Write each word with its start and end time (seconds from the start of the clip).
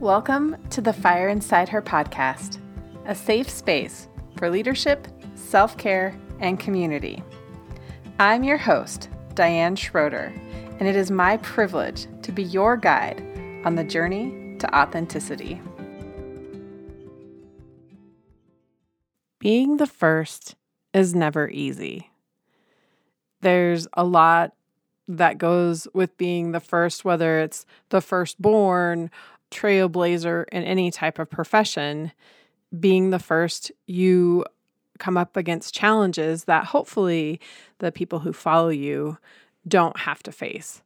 Welcome 0.00 0.58
to 0.68 0.82
the 0.82 0.92
Fire 0.92 1.30
Inside 1.30 1.70
Her 1.70 1.80
podcast, 1.80 2.58
a 3.06 3.14
safe 3.14 3.48
space 3.48 4.08
for 4.36 4.50
leadership, 4.50 5.08
self 5.34 5.78
care, 5.78 6.14
and 6.38 6.60
community. 6.60 7.22
I'm 8.18 8.44
your 8.44 8.58
host, 8.58 9.08
Diane 9.32 9.74
Schroeder, 9.74 10.34
and 10.78 10.86
it 10.86 10.96
is 10.96 11.10
my 11.10 11.38
privilege 11.38 12.08
to 12.20 12.30
be 12.30 12.42
your 12.42 12.76
guide 12.76 13.22
on 13.64 13.76
the 13.76 13.84
journey 13.84 14.58
to 14.58 14.78
authenticity. 14.78 15.62
Being 19.38 19.78
the 19.78 19.86
first 19.86 20.56
is 20.92 21.14
never 21.14 21.48
easy. 21.48 22.10
There's 23.40 23.88
a 23.94 24.04
lot 24.04 24.52
that 25.08 25.38
goes 25.38 25.86
with 25.94 26.16
being 26.16 26.52
the 26.52 26.60
first, 26.60 27.04
whether 27.04 27.38
it's 27.38 27.64
the 27.90 28.00
firstborn 28.00 29.10
trailblazer 29.50 30.44
in 30.52 30.62
any 30.64 30.90
type 30.90 31.18
of 31.18 31.30
profession, 31.30 32.12
being 32.78 33.10
the 33.10 33.18
first, 33.18 33.72
you 33.86 34.44
come 34.98 35.16
up 35.16 35.36
against 35.36 35.74
challenges 35.74 36.44
that 36.44 36.64
hopefully 36.64 37.40
the 37.78 37.92
people 37.92 38.18
who 38.18 38.32
follow 38.32 38.68
you 38.68 39.18
don't 39.68 39.98
have 39.98 40.22
to 40.22 40.32
face. 40.32 40.82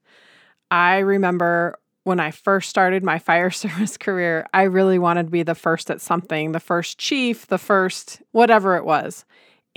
I 0.71 0.99
remember 0.99 1.79
when 2.05 2.21
I 2.21 2.31
first 2.31 2.71
started 2.71 3.05
my 3.05 3.19
fire 3.19 3.51
service 3.51 3.97
career, 3.97 4.47
I 4.53 4.63
really 4.63 4.99
wanted 4.99 5.25
to 5.25 5.31
be 5.31 5.43
the 5.43 5.55
first 5.55 5.91
at 5.91 6.01
something, 6.01 6.53
the 6.53 6.61
first 6.61 6.99
chief, 6.99 7.47
the 7.47 7.59
first 7.59 8.23
whatever 8.33 8.77
it 8.77 8.85
was. 8.85 9.25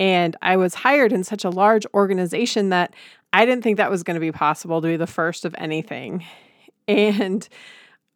And 0.00 0.36
I 0.42 0.56
was 0.56 0.74
hired 0.74 1.12
in 1.12 1.22
such 1.22 1.44
a 1.44 1.50
large 1.50 1.86
organization 1.94 2.70
that 2.70 2.94
I 3.32 3.46
didn't 3.46 3.62
think 3.62 3.76
that 3.76 3.90
was 3.90 4.02
going 4.02 4.14
to 4.14 4.20
be 4.20 4.32
possible 4.32 4.80
to 4.80 4.88
be 4.88 4.96
the 4.96 5.06
first 5.06 5.44
of 5.44 5.54
anything. 5.58 6.24
And 6.86 7.48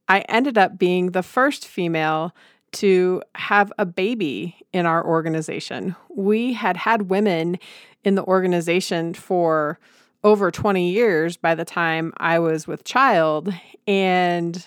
I 0.09 0.21
ended 0.21 0.57
up 0.57 0.79
being 0.79 1.13
the 1.13 1.23
first 1.23 1.67
female 1.67 2.35
to 2.73 3.23
have 3.35 3.73
a 3.79 3.87
baby 3.87 4.57
in 4.73 4.87
our 4.87 5.05
organization. 5.05 5.97
We 6.09 6.53
had 6.53 6.77
had 6.77 7.11
women 7.11 7.59
in 8.05 8.15
the 8.15 8.25
organization 8.25 9.15
for 9.15 9.79
over 10.25 10.51
20 10.51 10.91
years 10.91 11.37
by 11.37 11.55
the 11.55 11.65
time 11.65 12.13
I 12.19 12.39
was 12.39 12.67
with 12.67 12.85
child 12.85 13.53
and 13.87 14.67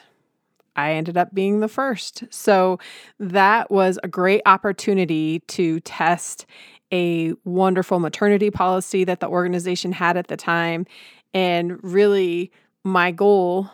I 0.75 0.94
ended 0.94 1.17
up 1.17 1.33
being 1.33 1.59
the 1.59 1.67
first. 1.67 2.23
So 2.30 2.80
that 3.20 3.70
was 3.70 4.00
a 4.03 4.08
great 4.08 4.42
opportunity 4.45 5.39
to 5.48 5.80
test 5.81 6.45
a 6.94 7.33
wonderful 7.45 8.00
maternity 8.00 8.50
policy 8.52 9.03
that 9.03 9.20
the 9.20 9.28
organization 9.28 9.92
had 9.92 10.17
at 10.17 10.28
the 10.28 10.38
time 10.38 10.86
and 11.33 11.81
really 11.83 12.52
my 12.83 13.11
goal 13.11 13.70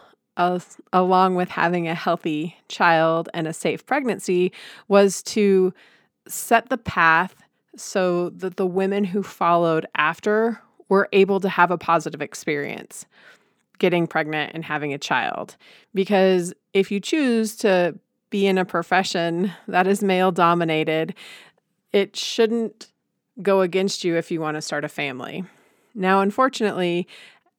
along 0.94 1.36
with 1.36 1.50
having 1.50 1.88
a 1.88 1.96
healthy 1.96 2.56
child 2.68 3.30
and 3.34 3.48
a 3.48 3.54
safe 3.54 3.86
pregnancy 3.86 4.52
was 4.88 5.24
to 5.24 5.74
set 6.28 6.70
the 6.70 6.78
path 6.78 7.36
so 7.76 8.30
that 8.30 8.58
the 8.58 8.66
women 8.66 9.04
who 9.04 9.24
followed 9.24 9.86
after 9.96 10.62
were 10.90 11.10
able 11.12 11.40
to 11.40 11.50
have 11.50 11.72
a 11.72 11.78
positive 11.78 12.22
experience 12.22 13.06
getting 13.80 14.08
pregnant 14.08 14.52
and 14.54 14.66
having 14.66 14.94
a 14.94 14.98
child. 14.98 15.56
Because 15.94 16.54
if 16.74 16.92
you 16.92 17.00
choose 17.00 17.56
to 17.58 17.98
be 18.30 18.48
in 18.48 18.58
a 18.58 18.66
profession 18.66 19.52
that 19.68 19.88
is 19.88 20.04
male 20.04 20.32
dominated, 20.32 21.14
it 21.94 22.16
shouldn't 22.16 22.88
go 23.42 23.62
against 23.62 24.04
you 24.04 24.16
if 24.16 24.32
you 24.32 24.42
want 24.42 24.56
to 24.56 24.62
start 24.62 24.84
a 24.84 24.90
family. 24.90 25.44
Now, 25.94 26.22
unfortunately, 26.22 27.08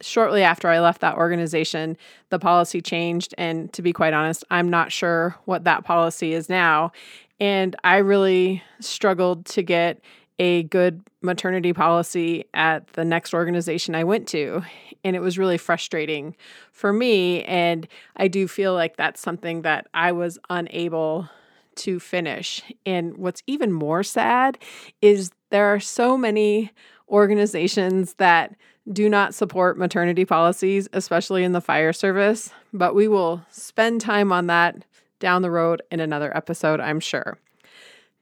shortly 0.01 0.43
after 0.43 0.69
I 0.69 0.81
left 0.81 1.01
that 1.01 1.17
organization, 1.17 1.97
the 2.31 2.39
policy 2.39 2.81
changed. 2.81 3.35
And 3.39 3.73
to 3.73 3.83
be 3.83 3.93
quite 3.93 4.13
honest, 4.13 4.45
I'm 4.51 4.69
not 4.69 4.93
sure 4.93 5.37
what 5.45 5.65
that 5.65 5.85
policy 5.85 6.33
is 6.33 6.49
now. 6.49 6.93
And 7.41 7.77
I 7.85 7.99
really 7.99 8.63
struggled 8.81 9.47
to 9.47 9.63
get 9.63 10.01
a 10.39 10.65
good 10.65 11.03
maternity 11.21 11.73
policy 11.73 12.45
at 12.55 12.87
the 12.89 13.05
next 13.05 13.35
organization 13.35 13.95
I 13.95 14.05
went 14.05 14.29
to. 14.29 14.63
And 15.05 15.17
it 15.17 15.21
was 15.21 15.39
really 15.39 15.59
frustrating 15.59 16.37
for 16.73 16.93
me. 16.93 17.43
And 17.45 17.89
I 18.17 18.29
do 18.29 18.47
feel 18.47 18.75
like 18.75 18.97
that's 18.97 19.21
something 19.21 19.63
that 19.63 19.89
I 19.95 20.13
was 20.13 20.39
unable 20.49 21.29
to 21.77 22.01
finish. 22.01 22.63
And 22.85 23.17
what's 23.17 23.43
even 23.47 23.73
more 23.73 24.03
sad 24.03 24.59
is 25.01 25.31
there 25.51 25.67
are 25.67 25.81
so 25.81 26.17
many 26.17 26.73
organizations 27.09 28.15
that 28.15 28.55
do 28.93 29.09
not 29.09 29.35
support 29.35 29.79
maternity 29.79 30.25
policies, 30.25 30.89
especially 30.93 31.45
in 31.45 31.53
the 31.53 31.61
fire 31.61 31.93
service, 31.93 32.51
but 32.73 32.95
we 32.95 33.09
will 33.09 33.45
spend 33.51 34.01
time 34.01 34.33
on 34.33 34.47
that 34.47 34.85
down 35.19 35.43
the 35.43 35.51
road 35.51 35.83
in 35.91 36.01
another 36.01 36.35
episode, 36.37 36.81
I'm 36.81 37.01
sure. 37.01 37.39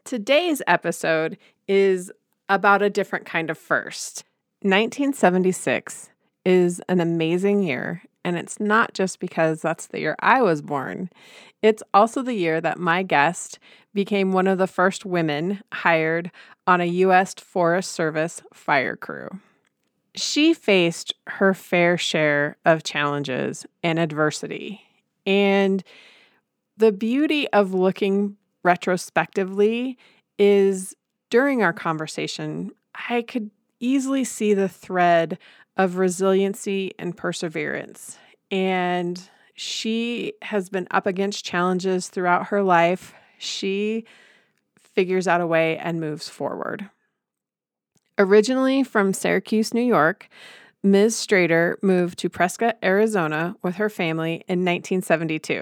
Today's 0.04 0.62
episode 0.66 1.36
is 1.68 2.10
about 2.48 2.82
a 2.82 2.90
different 2.90 3.26
kind 3.26 3.50
of 3.50 3.58
first. 3.58 4.24
1976 4.62 6.10
is 6.44 6.80
an 6.88 7.00
amazing 7.00 7.62
year, 7.62 8.02
and 8.24 8.36
it's 8.36 8.58
not 8.58 8.94
just 8.94 9.20
because 9.20 9.60
that's 9.60 9.86
the 9.86 10.00
year 10.00 10.16
I 10.20 10.42
was 10.42 10.62
born. 10.62 11.10
It's 11.62 11.82
also 11.92 12.22
the 12.22 12.34
year 12.34 12.60
that 12.60 12.78
my 12.78 13.02
guest 13.02 13.58
became 13.94 14.32
one 14.32 14.46
of 14.46 14.58
the 14.58 14.66
first 14.66 15.04
women 15.04 15.62
hired 15.72 16.30
on 16.66 16.80
a 16.80 16.86
U.S. 16.86 17.34
Forest 17.34 17.92
Service 17.92 18.42
fire 18.52 18.96
crew. 18.96 19.28
She 20.16 20.54
faced 20.54 21.14
her 21.26 21.52
fair 21.52 21.98
share 21.98 22.56
of 22.64 22.82
challenges 22.82 23.66
and 23.82 23.98
adversity. 23.98 24.80
And 25.26 25.84
the 26.76 26.92
beauty 26.92 27.48
of 27.48 27.74
looking 27.74 28.36
retrospectively 28.62 29.98
is 30.38 30.94
during 31.30 31.62
our 31.62 31.72
conversation, 31.72 32.72
I 33.08 33.22
could 33.22 33.50
easily 33.80 34.24
see 34.24 34.54
the 34.54 34.68
thread 34.68 35.38
of 35.76 35.96
resiliency 35.96 36.92
and 36.98 37.16
perseverance. 37.16 38.18
And 38.50 39.20
she 39.54 40.34
has 40.42 40.68
been 40.68 40.86
up 40.90 41.06
against 41.06 41.44
challenges 41.44 42.08
throughout 42.08 42.46
her 42.48 42.62
life. 42.62 43.14
She 43.38 44.04
figures 44.78 45.28
out 45.28 45.40
a 45.40 45.46
way 45.46 45.76
and 45.78 46.00
moves 46.00 46.28
forward. 46.28 46.88
Originally 48.18 48.82
from 48.82 49.12
Syracuse, 49.12 49.74
New 49.74 49.82
York, 49.82 50.28
Ms. 50.82 51.14
Strader 51.16 51.74
moved 51.82 52.18
to 52.20 52.30
Prescott, 52.30 52.78
Arizona 52.82 53.56
with 53.62 53.76
her 53.76 53.90
family 53.90 54.44
in 54.48 54.64
1972. 54.64 55.54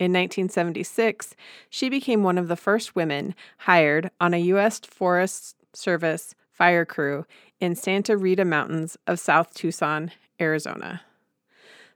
In 0.00 0.12
1976, 0.12 1.36
she 1.70 1.88
became 1.88 2.24
one 2.24 2.36
of 2.36 2.48
the 2.48 2.56
first 2.56 2.96
women 2.96 3.34
hired 3.58 4.10
on 4.20 4.34
a 4.34 4.38
U.S. 4.38 4.80
Forest 4.80 5.54
Service 5.72 6.34
fire 6.50 6.84
crew 6.84 7.24
in 7.60 7.76
Santa 7.76 8.16
Rita 8.16 8.44
Mountains 8.44 8.96
of 9.06 9.20
South 9.20 9.54
Tucson, 9.54 10.10
Arizona. 10.40 11.02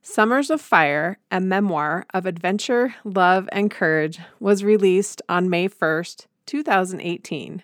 Summers 0.00 0.50
of 0.50 0.60
Fire, 0.60 1.18
a 1.32 1.40
memoir 1.40 2.06
of 2.14 2.26
adventure, 2.26 2.94
love, 3.02 3.48
and 3.50 3.68
courage, 3.68 4.20
was 4.38 4.62
released 4.62 5.22
on 5.28 5.50
May 5.50 5.68
1st, 5.68 6.26
2018 6.46 7.62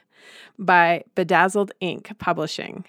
by 0.58 1.04
Bedazzled 1.14 1.72
Ink 1.80 2.12
Publishing. 2.18 2.84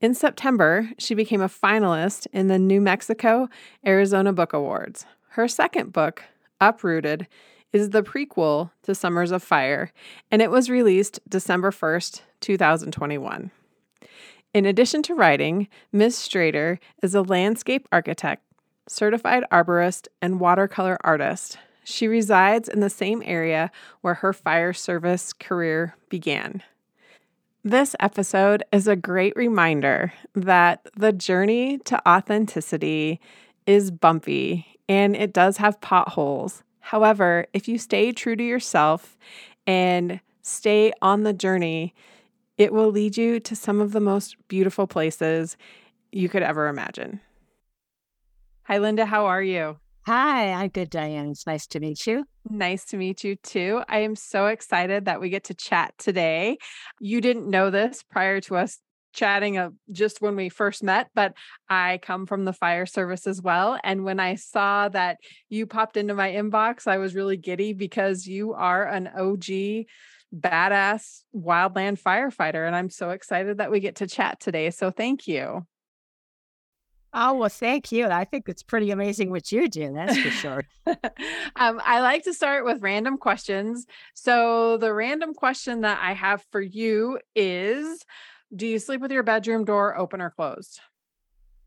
In 0.00 0.14
September, 0.14 0.90
she 0.98 1.14
became 1.14 1.40
a 1.40 1.48
finalist 1.48 2.26
in 2.32 2.46
the 2.46 2.58
New 2.58 2.80
Mexico 2.80 3.48
Arizona 3.84 4.32
Book 4.32 4.52
Awards. 4.52 5.06
Her 5.30 5.48
second 5.48 5.92
book, 5.92 6.22
Uprooted, 6.60 7.26
is 7.72 7.90
the 7.90 8.02
prequel 8.02 8.70
to 8.82 8.94
Summers 8.94 9.30
of 9.30 9.42
Fire, 9.42 9.92
and 10.30 10.40
it 10.40 10.50
was 10.50 10.70
released 10.70 11.20
December 11.28 11.70
1st, 11.70 12.22
2021. 12.40 13.50
In 14.54 14.64
addition 14.64 15.02
to 15.02 15.14
writing, 15.14 15.68
Ms. 15.92 16.16
Strader 16.16 16.78
is 17.02 17.14
a 17.14 17.22
landscape 17.22 17.86
architect, 17.92 18.42
certified 18.88 19.44
arborist, 19.52 20.08
and 20.22 20.40
watercolor 20.40 20.96
artist. 21.02 21.58
She 21.90 22.06
resides 22.06 22.68
in 22.68 22.80
the 22.80 22.90
same 22.90 23.22
area 23.24 23.70
where 24.02 24.14
her 24.14 24.34
fire 24.34 24.74
service 24.74 25.32
career 25.32 25.96
began. 26.10 26.62
This 27.64 27.96
episode 27.98 28.62
is 28.70 28.86
a 28.86 28.94
great 28.94 29.34
reminder 29.36 30.12
that 30.34 30.86
the 30.94 31.14
journey 31.14 31.78
to 31.86 32.06
authenticity 32.06 33.20
is 33.66 33.90
bumpy 33.90 34.78
and 34.86 35.16
it 35.16 35.32
does 35.32 35.56
have 35.56 35.80
potholes. 35.80 36.62
However, 36.80 37.46
if 37.54 37.68
you 37.68 37.78
stay 37.78 38.12
true 38.12 38.36
to 38.36 38.44
yourself 38.44 39.16
and 39.66 40.20
stay 40.42 40.92
on 41.00 41.22
the 41.22 41.32
journey, 41.32 41.94
it 42.58 42.70
will 42.70 42.90
lead 42.90 43.16
you 43.16 43.40
to 43.40 43.56
some 43.56 43.80
of 43.80 43.92
the 43.92 44.00
most 44.00 44.36
beautiful 44.48 44.86
places 44.86 45.56
you 46.12 46.28
could 46.28 46.42
ever 46.42 46.68
imagine. 46.68 47.20
Hi, 48.64 48.76
Linda. 48.76 49.06
How 49.06 49.24
are 49.24 49.42
you? 49.42 49.78
Hi, 50.08 50.54
I'm 50.54 50.70
good, 50.70 50.88
Diane. 50.88 51.28
It's 51.28 51.46
nice 51.46 51.66
to 51.66 51.80
meet 51.80 52.06
you. 52.06 52.24
Nice 52.48 52.86
to 52.86 52.96
meet 52.96 53.24
you 53.24 53.36
too. 53.36 53.82
I 53.90 53.98
am 53.98 54.16
so 54.16 54.46
excited 54.46 55.04
that 55.04 55.20
we 55.20 55.28
get 55.28 55.44
to 55.44 55.54
chat 55.54 55.92
today. 55.98 56.56
You 56.98 57.20
didn't 57.20 57.46
know 57.46 57.68
this 57.68 58.02
prior 58.10 58.40
to 58.40 58.56
us 58.56 58.78
chatting 59.12 59.58
uh, 59.58 59.68
just 59.92 60.22
when 60.22 60.34
we 60.34 60.48
first 60.48 60.82
met, 60.82 61.08
but 61.14 61.34
I 61.68 61.98
come 62.00 62.24
from 62.24 62.46
the 62.46 62.54
fire 62.54 62.86
service 62.86 63.26
as 63.26 63.42
well. 63.42 63.78
And 63.84 64.02
when 64.02 64.18
I 64.18 64.36
saw 64.36 64.88
that 64.88 65.18
you 65.50 65.66
popped 65.66 65.98
into 65.98 66.14
my 66.14 66.30
inbox, 66.30 66.86
I 66.86 66.96
was 66.96 67.14
really 67.14 67.36
giddy 67.36 67.74
because 67.74 68.26
you 68.26 68.54
are 68.54 68.88
an 68.88 69.08
OG 69.08 69.84
badass 70.34 71.20
wildland 71.36 72.00
firefighter. 72.00 72.66
And 72.66 72.74
I'm 72.74 72.88
so 72.88 73.10
excited 73.10 73.58
that 73.58 73.70
we 73.70 73.78
get 73.78 73.96
to 73.96 74.06
chat 74.06 74.40
today. 74.40 74.70
So 74.70 74.90
thank 74.90 75.28
you. 75.28 75.66
Oh, 77.14 77.34
well, 77.34 77.48
thank 77.48 77.90
you. 77.90 78.06
I 78.06 78.24
think 78.24 78.48
it's 78.48 78.62
pretty 78.62 78.90
amazing 78.90 79.30
what 79.30 79.50
you 79.50 79.68
do. 79.68 79.92
That's 79.94 80.18
for 80.18 80.30
sure. 80.30 80.64
um, 81.56 81.80
I 81.84 82.00
like 82.00 82.24
to 82.24 82.34
start 82.34 82.64
with 82.64 82.82
random 82.82 83.16
questions. 83.16 83.86
So, 84.14 84.76
the 84.76 84.92
random 84.92 85.32
question 85.32 85.80
that 85.82 85.98
I 86.02 86.12
have 86.12 86.44
for 86.52 86.60
you 86.60 87.18
is 87.34 88.04
Do 88.54 88.66
you 88.66 88.78
sleep 88.78 89.00
with 89.00 89.10
your 89.10 89.22
bedroom 89.22 89.64
door 89.64 89.96
open 89.96 90.20
or 90.20 90.30
closed? 90.30 90.80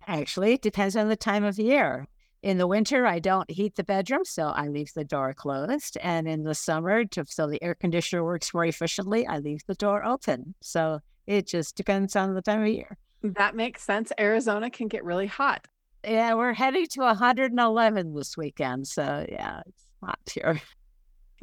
Actually, 0.08 0.54
it 0.54 0.62
depends 0.62 0.96
on 0.96 1.10
the 1.10 1.16
time 1.16 1.44
of 1.44 1.58
year. 1.58 2.08
In 2.44 2.58
the 2.58 2.68
winter, 2.68 3.06
I 3.06 3.20
don't 3.20 3.50
heat 3.52 3.76
the 3.76 3.84
bedroom, 3.84 4.26
so 4.26 4.48
I 4.48 4.68
leave 4.68 4.92
the 4.94 5.04
door 5.04 5.34
closed. 5.34 5.98
And 6.02 6.28
in 6.28 6.44
the 6.44 6.56
summer, 6.56 7.06
to, 7.06 7.26
so 7.28 7.48
the 7.48 7.62
air 7.64 7.76
conditioner 7.76 8.24
works 8.24 8.54
more 8.54 8.66
efficiently, 8.66 9.28
I 9.28 9.38
leave 9.38 9.62
the 9.68 9.76
door 9.76 10.04
open. 10.04 10.56
So 10.60 11.02
it 11.28 11.46
just 11.46 11.76
depends 11.76 12.16
on 12.16 12.34
the 12.34 12.42
time 12.42 12.62
of 12.62 12.68
year. 12.68 12.98
That 13.24 13.56
makes 13.56 13.84
sense. 13.84 14.12
Arizona 14.20 14.70
can 14.70 14.88
get 14.88 15.04
really 15.04 15.28
hot. 15.28 15.68
Yeah, 16.04 16.34
we're 16.34 16.54
heading 16.54 16.88
to 16.92 17.02
111 17.02 18.16
this 18.16 18.36
weekend. 18.36 18.88
So 18.88 19.26
yeah, 19.30 19.62
it's 19.68 19.86
hot 20.04 20.20
here. 20.34 20.62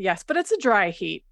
Yes, 0.00 0.22
but 0.22 0.36
it's 0.36 0.52
a 0.52 0.58
dry 0.58 0.90
heat. 0.90 1.25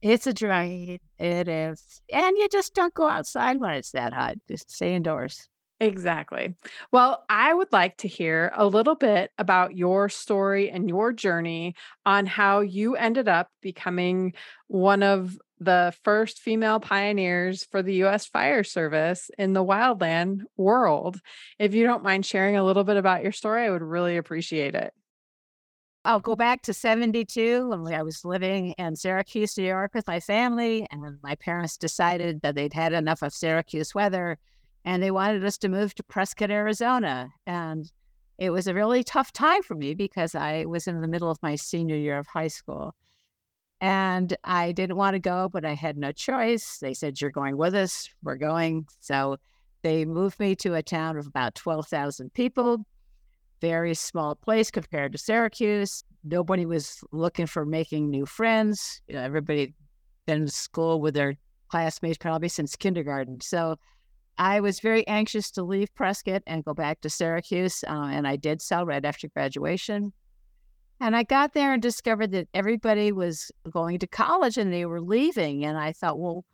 It's 0.00 0.26
a 0.26 0.32
dry 0.32 0.66
heat. 0.66 1.02
It 1.18 1.46
is. 1.46 2.00
And 2.10 2.38
you 2.38 2.48
just 2.48 2.72
don't 2.74 2.94
go 2.94 3.06
outside 3.06 3.60
when 3.60 3.74
it's 3.74 3.90
that 3.90 4.14
hot. 4.14 4.36
Just 4.48 4.70
stay 4.70 4.94
indoors. 4.94 5.46
Exactly. 5.80 6.54
Well, 6.90 7.24
I 7.28 7.52
would 7.52 7.70
like 7.70 7.98
to 7.98 8.08
hear 8.08 8.50
a 8.56 8.66
little 8.66 8.94
bit 8.94 9.30
about 9.36 9.76
your 9.76 10.08
story 10.08 10.70
and 10.70 10.88
your 10.88 11.12
journey 11.12 11.74
on 12.06 12.24
how 12.24 12.60
you 12.60 12.96
ended 12.96 13.28
up 13.28 13.48
becoming 13.60 14.32
one 14.68 15.02
of 15.02 15.36
the 15.60 15.94
first 16.02 16.40
female 16.40 16.80
pioneers 16.80 17.64
for 17.70 17.82
the 17.82 18.02
US 18.04 18.26
Fire 18.26 18.64
Service 18.64 19.30
in 19.38 19.52
the 19.52 19.64
wildland 19.64 20.42
world. 20.56 21.20
If 21.58 21.74
you 21.74 21.84
don't 21.84 22.02
mind 22.02 22.26
sharing 22.26 22.56
a 22.56 22.64
little 22.64 22.84
bit 22.84 22.96
about 22.96 23.22
your 23.22 23.32
story, 23.32 23.64
I 23.64 23.70
would 23.70 23.82
really 23.82 24.16
appreciate 24.16 24.74
it. 24.74 24.92
I'll 26.06 26.20
go 26.20 26.36
back 26.36 26.60
to 26.62 26.74
72 26.74 27.68
when 27.68 27.94
I 27.94 28.02
was 28.02 28.26
living 28.26 28.72
in 28.72 28.94
Syracuse, 28.94 29.56
New 29.56 29.64
York 29.64 29.94
with 29.94 30.06
my 30.06 30.20
family. 30.20 30.86
And 30.90 31.18
my 31.22 31.34
parents 31.36 31.78
decided 31.78 32.42
that 32.42 32.54
they'd 32.54 32.74
had 32.74 32.92
enough 32.92 33.22
of 33.22 33.32
Syracuse 33.32 33.94
weather 33.94 34.38
and 34.84 35.02
they 35.02 35.10
wanted 35.10 35.44
us 35.44 35.56
to 35.58 35.68
move 35.68 35.94
to 35.94 36.02
Prescott, 36.02 36.50
Arizona. 36.50 37.30
And 37.46 37.90
it 38.36 38.50
was 38.50 38.66
a 38.66 38.74
really 38.74 39.02
tough 39.02 39.32
time 39.32 39.62
for 39.62 39.74
me 39.74 39.94
because 39.94 40.34
I 40.34 40.66
was 40.66 40.86
in 40.86 41.00
the 41.00 41.08
middle 41.08 41.30
of 41.30 41.42
my 41.42 41.54
senior 41.54 41.96
year 41.96 42.18
of 42.18 42.26
high 42.26 42.48
school. 42.48 42.94
And 43.80 44.36
I 44.44 44.72
didn't 44.72 44.96
want 44.96 45.14
to 45.14 45.20
go, 45.20 45.48
but 45.48 45.64
I 45.64 45.74
had 45.74 45.96
no 45.96 46.12
choice. 46.12 46.78
They 46.78 46.94
said, 46.94 47.20
You're 47.20 47.30
going 47.30 47.56
with 47.56 47.74
us. 47.74 48.08
We're 48.22 48.36
going. 48.36 48.86
So 49.00 49.36
they 49.82 50.04
moved 50.04 50.40
me 50.40 50.56
to 50.56 50.74
a 50.74 50.82
town 50.82 51.18
of 51.18 51.26
about 51.26 51.54
12,000 51.54 52.32
people, 52.32 52.86
very 53.60 53.94
small 53.94 54.34
place 54.34 54.70
compared 54.70 55.12
to 55.12 55.18
Syracuse. 55.18 56.04
Nobody 56.24 56.64
was 56.64 57.04
looking 57.12 57.46
for 57.46 57.66
making 57.66 58.10
new 58.10 58.24
friends. 58.24 59.02
You 59.08 59.16
know, 59.16 59.22
everybody 59.22 59.74
been 60.26 60.42
in 60.42 60.48
school 60.48 61.00
with 61.00 61.14
their 61.14 61.36
classmates 61.68 62.16
probably 62.16 62.48
since 62.48 62.76
kindergarten. 62.76 63.40
So 63.40 63.76
I 64.38 64.60
was 64.60 64.80
very 64.80 65.06
anxious 65.06 65.50
to 65.52 65.62
leave 65.62 65.94
Prescott 65.94 66.42
and 66.46 66.64
go 66.64 66.74
back 66.74 67.00
to 67.02 67.10
Syracuse, 67.10 67.84
uh, 67.84 68.08
and 68.10 68.26
I 68.26 68.36
did 68.36 68.60
so 68.62 68.84
right 68.84 69.04
after 69.04 69.28
graduation. 69.28 70.12
And 71.00 71.16
I 71.16 71.22
got 71.22 71.54
there 71.54 71.72
and 71.72 71.82
discovered 71.82 72.30
that 72.32 72.48
everybody 72.54 73.12
was 73.12 73.50
going 73.70 73.98
to 73.98 74.06
college 74.06 74.56
and 74.56 74.72
they 74.72 74.86
were 74.86 75.00
leaving. 75.00 75.64
And 75.64 75.76
I 75.76 75.92
thought, 75.92 76.18
well, 76.18 76.44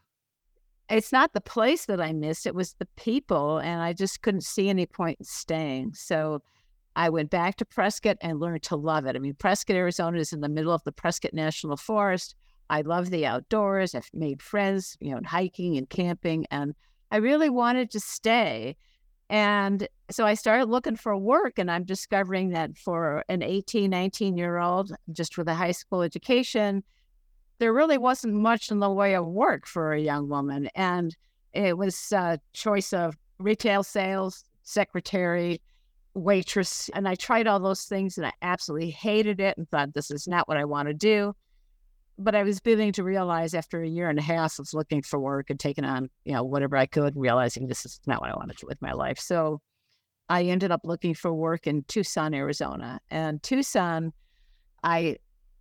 it's 0.89 1.13
not 1.13 1.33
the 1.33 1.41
place 1.41 1.87
that 1.87 2.01
I 2.01 2.13
missed, 2.13 2.47
it 2.47 2.55
was 2.55 2.75
the 2.75 2.89
people. 2.97 3.59
And 3.59 3.81
I 3.81 3.93
just 3.93 4.23
couldn't 4.23 4.45
see 4.45 4.69
any 4.69 4.87
point 4.87 5.19
in 5.21 5.25
staying. 5.25 5.95
So 5.95 6.43
I 6.97 7.09
went 7.11 7.31
back 7.31 7.57
to 7.57 7.65
Prescott 7.65 8.17
and 8.21 8.41
learned 8.41 8.63
to 8.65 8.77
love 8.77 9.07
it. 9.07 9.15
I 9.15 9.21
mean, 9.21 9.35
Prescott, 9.35 9.77
Arizona 9.77 10.19
is 10.19 10.33
in 10.33 10.41
the 10.41 10.49
middle 10.49 10.73
of 10.73 10.83
the 10.85 10.93
Prescott 10.93 11.33
National 11.33 11.77
Forest. 11.77 12.35
I 12.69 12.81
love 12.83 13.11
the 13.11 13.27
outdoors. 13.27 13.95
I've 13.95 14.11
made 14.13 14.43
friends, 14.43 14.97
you 15.01 15.13
know, 15.13 15.21
hiking 15.25 15.77
and 15.77 15.89
camping. 15.89 16.47
And 16.51 16.75
I 17.11 17.17
really 17.19 17.51
wanted 17.51 17.91
to 17.93 18.01
stay. 18.01 18.77
And 19.31 19.87
so 20.11 20.27
I 20.27 20.35
started 20.35 20.69
looking 20.69 20.97
for 20.97 21.17
work, 21.17 21.61
and 21.61 21.71
I'm 21.71 21.85
discovering 21.85 22.51
that 22.51 22.77
for 22.77 23.25
an 23.29 23.43
18, 23.43 23.89
19 23.89 24.37
year 24.37 24.59
old, 24.59 24.93
just 25.13 25.39
with 25.39 25.47
a 25.47 25.55
high 25.55 25.71
school 25.71 26.03
education, 26.03 26.83
there 27.61 27.73
really 27.73 27.97
wasn't 27.97 28.35
much 28.35 28.73
in 28.73 28.81
the 28.81 28.91
way 28.91 29.15
of 29.15 29.27
work 29.27 29.69
for 29.69 29.93
a 29.93 30.01
young 30.01 30.29
woman. 30.29 30.69
And 30.75 31.17
it 31.53 31.79
was 31.79 32.11
a 32.11 32.41
choice 32.55 32.93
of 32.93 33.17
retail 33.39 33.85
sales, 33.85 34.45
secretary, 34.65 35.63
waitress. 36.15 36.91
And 36.93 37.07
I 37.07 37.15
tried 37.15 37.47
all 37.47 37.61
those 37.61 37.85
things 37.85 38.19
and 38.19 38.27
I 38.27 38.33
absolutely 38.43 38.91
hated 38.91 39.39
it 39.39 39.57
and 39.57 39.71
thought, 39.71 39.95
this 39.95 40.11
is 40.11 40.27
not 40.27 40.49
what 40.49 40.57
I 40.57 40.65
want 40.65 40.89
to 40.89 40.95
do 40.95 41.37
but 42.21 42.35
I 42.35 42.43
was 42.43 42.61
beginning 42.61 42.93
to 42.93 43.05
realize 43.05 43.55
after 43.55 43.83
a 43.83 43.89
year 43.89 44.09
and 44.09 44.19
a 44.19 44.23
half 44.23 44.59
of 44.59 44.73
looking 44.75 45.03
for 45.03 45.19
work 45.19 45.49
and 45.51 45.59
taking 45.59 45.85
on, 45.85 46.11
you 46.25 46.33
know, 46.33 46.45
whatever 46.45 46.77
I 46.77 46.87
could, 46.87 47.15
realizing 47.17 47.67
this 47.67 47.87
is 47.87 48.01
not 48.07 48.21
what 48.21 48.31
I 48.31 48.37
wanted 48.37 48.59
to 48.59 48.61
do 48.61 48.67
with 48.69 48.83
my 48.83 48.93
life. 48.93 49.19
So 49.19 49.61
I 50.29 50.45
ended 50.45 50.71
up 50.71 50.83
looking 50.85 51.15
for 51.15 51.33
work 51.33 51.67
in 51.67 51.83
Tucson, 51.89 52.35
Arizona. 52.35 53.01
And 53.11 53.43
Tucson, 53.43 54.13
I 54.85 55.17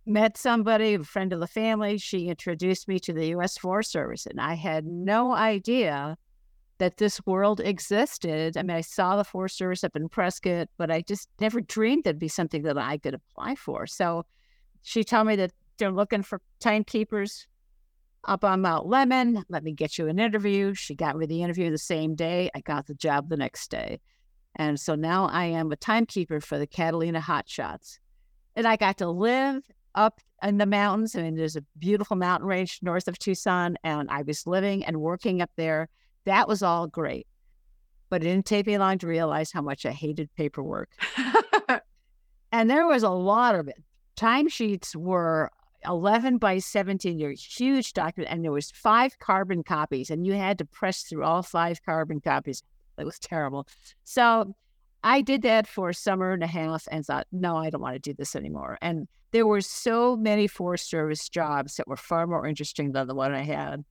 met 0.06 0.36
somebody, 0.36 0.94
a 0.94 1.02
friend 1.02 1.32
of 1.32 1.40
the 1.40 1.46
family. 1.46 1.98
She 1.98 2.28
introduced 2.28 2.88
me 2.88 2.98
to 3.00 3.12
the 3.12 3.28
U.S. 3.28 3.56
Forest 3.56 3.90
Service, 3.90 4.26
and 4.26 4.40
I 4.40 4.54
had 4.54 4.84
no 4.84 5.32
idea 5.32 6.16
that 6.78 6.98
this 6.98 7.24
world 7.26 7.60
existed. 7.60 8.56
I 8.56 8.62
mean, 8.62 8.76
I 8.76 8.80
saw 8.80 9.16
the 9.16 9.24
Forest 9.24 9.58
Service 9.58 9.84
up 9.84 9.96
in 9.96 10.08
Prescott, 10.08 10.68
but 10.78 10.90
I 10.90 11.02
just 11.02 11.28
never 11.40 11.60
dreamed 11.60 12.06
it'd 12.06 12.18
be 12.18 12.28
something 12.28 12.62
that 12.62 12.78
I 12.78 12.98
could 12.98 13.14
apply 13.14 13.54
for. 13.54 13.86
So 13.86 14.24
she 14.82 15.04
told 15.04 15.26
me 15.26 15.36
that 15.36 15.52
they're 15.80 15.90
looking 15.90 16.22
for 16.22 16.40
timekeepers 16.60 17.48
up 18.24 18.44
on 18.44 18.60
Mount 18.60 18.86
Lemmon. 18.86 19.42
Let 19.48 19.64
me 19.64 19.72
get 19.72 19.98
you 19.98 20.06
an 20.06 20.20
interview. 20.20 20.74
She 20.74 20.94
got 20.94 21.16
me 21.16 21.26
the 21.26 21.42
interview 21.42 21.70
the 21.70 21.78
same 21.78 22.14
day. 22.14 22.50
I 22.54 22.60
got 22.60 22.86
the 22.86 22.94
job 22.94 23.28
the 23.28 23.36
next 23.36 23.70
day. 23.70 24.00
And 24.56 24.78
so 24.78 24.94
now 24.94 25.26
I 25.26 25.46
am 25.46 25.72
a 25.72 25.76
timekeeper 25.76 26.40
for 26.40 26.58
the 26.58 26.66
Catalina 26.66 27.20
Hot 27.20 27.48
Shots. 27.48 27.98
And 28.54 28.66
I 28.66 28.76
got 28.76 28.98
to 28.98 29.08
live 29.08 29.62
up 29.94 30.20
in 30.42 30.58
the 30.58 30.66
mountains. 30.66 31.16
I 31.16 31.22
mean, 31.22 31.36
there's 31.36 31.56
a 31.56 31.64
beautiful 31.78 32.16
mountain 32.16 32.48
range 32.48 32.80
north 32.82 33.08
of 33.08 33.18
Tucson, 33.18 33.76
and 33.84 34.10
I 34.10 34.22
was 34.22 34.46
living 34.46 34.84
and 34.84 35.00
working 35.00 35.40
up 35.40 35.50
there. 35.56 35.88
That 36.26 36.48
was 36.48 36.62
all 36.62 36.86
great. 36.86 37.26
But 38.08 38.22
it 38.22 38.26
didn't 38.26 38.46
take 38.46 38.66
me 38.66 38.76
long 38.76 38.98
to 38.98 39.06
realize 39.06 39.52
how 39.52 39.62
much 39.62 39.86
I 39.86 39.92
hated 39.92 40.28
paperwork. 40.36 40.90
and 42.52 42.68
there 42.68 42.86
was 42.86 43.04
a 43.04 43.10
lot 43.10 43.54
of 43.54 43.68
it. 43.68 43.82
Timesheets 44.16 44.96
were 44.96 45.50
11 45.86 46.38
by 46.38 46.58
17 46.58 47.18
year 47.18 47.30
huge 47.30 47.92
document 47.92 48.32
and 48.32 48.44
there 48.44 48.52
was 48.52 48.70
five 48.70 49.18
carbon 49.18 49.62
copies 49.62 50.10
and 50.10 50.26
you 50.26 50.34
had 50.34 50.58
to 50.58 50.64
press 50.64 51.02
through 51.02 51.24
all 51.24 51.42
five 51.42 51.82
carbon 51.84 52.20
copies. 52.20 52.62
It 52.98 53.04
was 53.04 53.18
terrible. 53.18 53.66
So 54.04 54.54
i 55.02 55.22
did 55.22 55.40
that 55.40 55.66
for 55.66 55.88
a 55.88 55.94
summer 55.94 56.32
and 56.32 56.42
a 56.42 56.46
half 56.46 56.86
and 56.90 57.06
thought 57.06 57.26
no 57.32 57.56
i 57.56 57.70
don't 57.70 57.80
want 57.80 57.94
to 57.94 57.98
do 57.98 58.14
this 58.14 58.36
anymore. 58.36 58.76
And 58.82 59.08
there 59.30 59.46
were 59.46 59.60
so 59.60 60.16
many 60.16 60.46
forest 60.46 60.90
service 60.90 61.28
jobs 61.28 61.76
that 61.76 61.88
were 61.88 61.96
far 61.96 62.26
more 62.26 62.46
interesting 62.46 62.92
than 62.92 63.06
the 63.06 63.14
one 63.14 63.34
i 63.34 63.42
had 63.42 63.84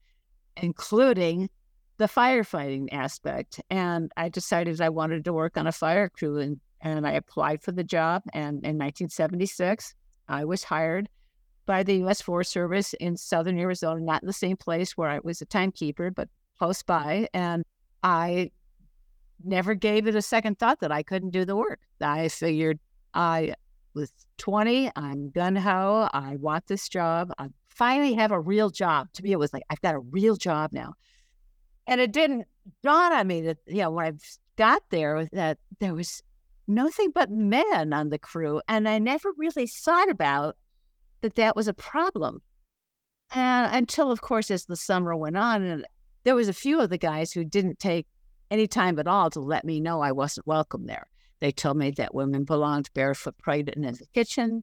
including 0.56 1.48
the 1.98 2.06
firefighting 2.06 2.86
aspect 2.92 3.60
and 3.70 4.12
i 4.16 4.28
decided 4.28 4.80
i 4.80 4.88
wanted 4.88 5.24
to 5.24 5.32
work 5.32 5.56
on 5.56 5.66
a 5.66 5.72
fire 5.72 6.08
crew 6.08 6.38
and, 6.38 6.60
and 6.80 7.06
i 7.06 7.12
applied 7.12 7.60
for 7.62 7.72
the 7.72 7.84
job 7.84 8.22
and 8.32 8.64
in 8.64 8.78
1976 8.78 9.94
i 10.28 10.44
was 10.44 10.64
hired 10.64 11.08
by 11.66 11.82
the 11.82 11.96
U.S. 11.96 12.20
Forest 12.20 12.52
Service 12.52 12.94
in 12.94 13.16
southern 13.16 13.58
Arizona, 13.58 14.00
not 14.00 14.22
in 14.22 14.26
the 14.26 14.32
same 14.32 14.56
place 14.56 14.96
where 14.96 15.08
I 15.08 15.20
was 15.22 15.40
a 15.40 15.46
timekeeper, 15.46 16.10
but 16.10 16.28
close 16.58 16.82
by. 16.82 17.28
And 17.32 17.64
I 18.02 18.50
never 19.44 19.74
gave 19.74 20.06
it 20.06 20.14
a 20.14 20.22
second 20.22 20.58
thought 20.58 20.80
that 20.80 20.92
I 20.92 21.02
couldn't 21.02 21.30
do 21.30 21.44
the 21.44 21.56
work. 21.56 21.80
I 22.00 22.28
figured 22.28 22.78
I 23.14 23.54
was 23.94 24.12
20, 24.38 24.90
I'm 24.96 25.30
gun 25.30 25.56
ho, 25.56 26.08
I 26.12 26.36
want 26.36 26.66
this 26.66 26.88
job. 26.88 27.32
I 27.38 27.48
finally 27.68 28.14
have 28.14 28.32
a 28.32 28.40
real 28.40 28.70
job. 28.70 29.08
To 29.14 29.22
me, 29.22 29.32
it 29.32 29.38
was 29.38 29.52
like, 29.52 29.62
I've 29.70 29.80
got 29.80 29.94
a 29.94 30.00
real 30.00 30.36
job 30.36 30.72
now. 30.72 30.94
And 31.86 32.00
it 32.00 32.12
didn't 32.12 32.46
dawn 32.82 33.12
on 33.12 33.26
me 33.26 33.40
that, 33.42 33.58
you 33.66 33.78
know, 33.78 33.90
when 33.90 34.06
I 34.06 34.12
got 34.56 34.82
there, 34.90 35.26
that 35.32 35.58
there 35.80 35.94
was 35.94 36.22
nothing 36.68 37.10
but 37.12 37.30
men 37.30 37.92
on 37.92 38.10
the 38.10 38.18
crew. 38.18 38.60
And 38.68 38.88
I 38.88 38.98
never 38.98 39.32
really 39.36 39.66
thought 39.66 40.10
about 40.10 40.56
that 41.20 41.36
that 41.36 41.56
was 41.56 41.68
a 41.68 41.74
problem. 41.74 42.42
And 43.32 43.74
until, 43.74 44.10
of 44.10 44.20
course, 44.20 44.50
as 44.50 44.64
the 44.64 44.76
summer 44.76 45.16
went 45.16 45.36
on, 45.36 45.62
and 45.62 45.86
there 46.24 46.34
was 46.34 46.48
a 46.48 46.52
few 46.52 46.80
of 46.80 46.90
the 46.90 46.98
guys 46.98 47.32
who 47.32 47.44
didn't 47.44 47.78
take 47.78 48.06
any 48.50 48.66
time 48.66 48.98
at 48.98 49.06
all 49.06 49.30
to 49.30 49.40
let 49.40 49.64
me 49.64 49.80
know 49.80 50.00
I 50.00 50.12
wasn't 50.12 50.46
welcome 50.46 50.86
there. 50.86 51.06
They 51.40 51.52
told 51.52 51.76
me 51.76 51.90
that 51.92 52.14
women 52.14 52.44
belonged 52.44 52.90
barefoot 52.92 53.38
pregnant 53.38 53.76
in 53.76 53.82
the 53.82 54.06
kitchen. 54.12 54.62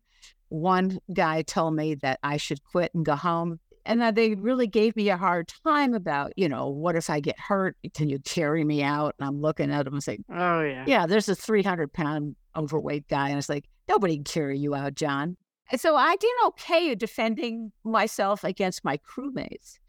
One 0.49 0.99
guy 1.13 1.41
told 1.41 1.75
me 1.75 1.95
that 1.95 2.19
I 2.23 2.37
should 2.37 2.63
quit 2.63 2.93
and 2.93 3.05
go 3.05 3.15
home. 3.15 3.59
And 3.85 4.15
they 4.15 4.35
really 4.35 4.67
gave 4.67 4.97
me 4.97 5.09
a 5.09 5.17
hard 5.17 5.51
time 5.63 5.93
about, 5.93 6.33
you 6.35 6.49
know, 6.49 6.67
what 6.67 6.97
if 6.97 7.09
I 7.09 7.21
get 7.21 7.39
hurt? 7.39 7.77
Can 7.93 8.09
you 8.09 8.19
carry 8.19 8.65
me 8.65 8.83
out? 8.83 9.15
And 9.17 9.27
I'm 9.27 9.41
looking 9.41 9.71
at 9.71 9.87
him 9.87 9.93
and 9.93 10.03
saying, 10.03 10.25
Oh, 10.29 10.61
yeah. 10.61 10.83
Yeah, 10.85 11.05
there's 11.07 11.29
a 11.29 11.35
300 11.35 11.93
pound 11.93 12.35
overweight 12.55 13.07
guy. 13.07 13.29
And 13.29 13.37
it's 13.37 13.47
like, 13.47 13.63
nobody 13.87 14.17
can 14.17 14.25
carry 14.25 14.59
you 14.59 14.75
out, 14.75 14.95
John. 14.95 15.37
So 15.75 15.95
I 15.95 16.15
did 16.15 16.31
okay 16.45 16.95
defending 16.95 17.71
myself 17.83 18.43
against 18.43 18.85
my 18.85 18.97
crewmates. 18.97 19.79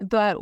But 0.00 0.38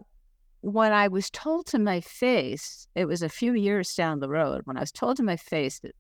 when 0.61 0.93
I 0.93 1.09
was 1.09 1.31
told 1.31 1.67
to 1.67 1.79
my 1.79 2.01
face, 2.01 2.87
it 2.95 3.07
was 3.07 3.23
a 3.23 3.29
few 3.29 3.55
years 3.55 3.95
down 3.95 4.21
the 4.21 4.29
road, 4.29 4.63
when 4.65 4.77
I 4.77 4.81
was 4.81 4.93
told 4.93 5.17
to 5.17 5.23
my 5.23 5.37
face 5.37 5.81
that 5.81 5.95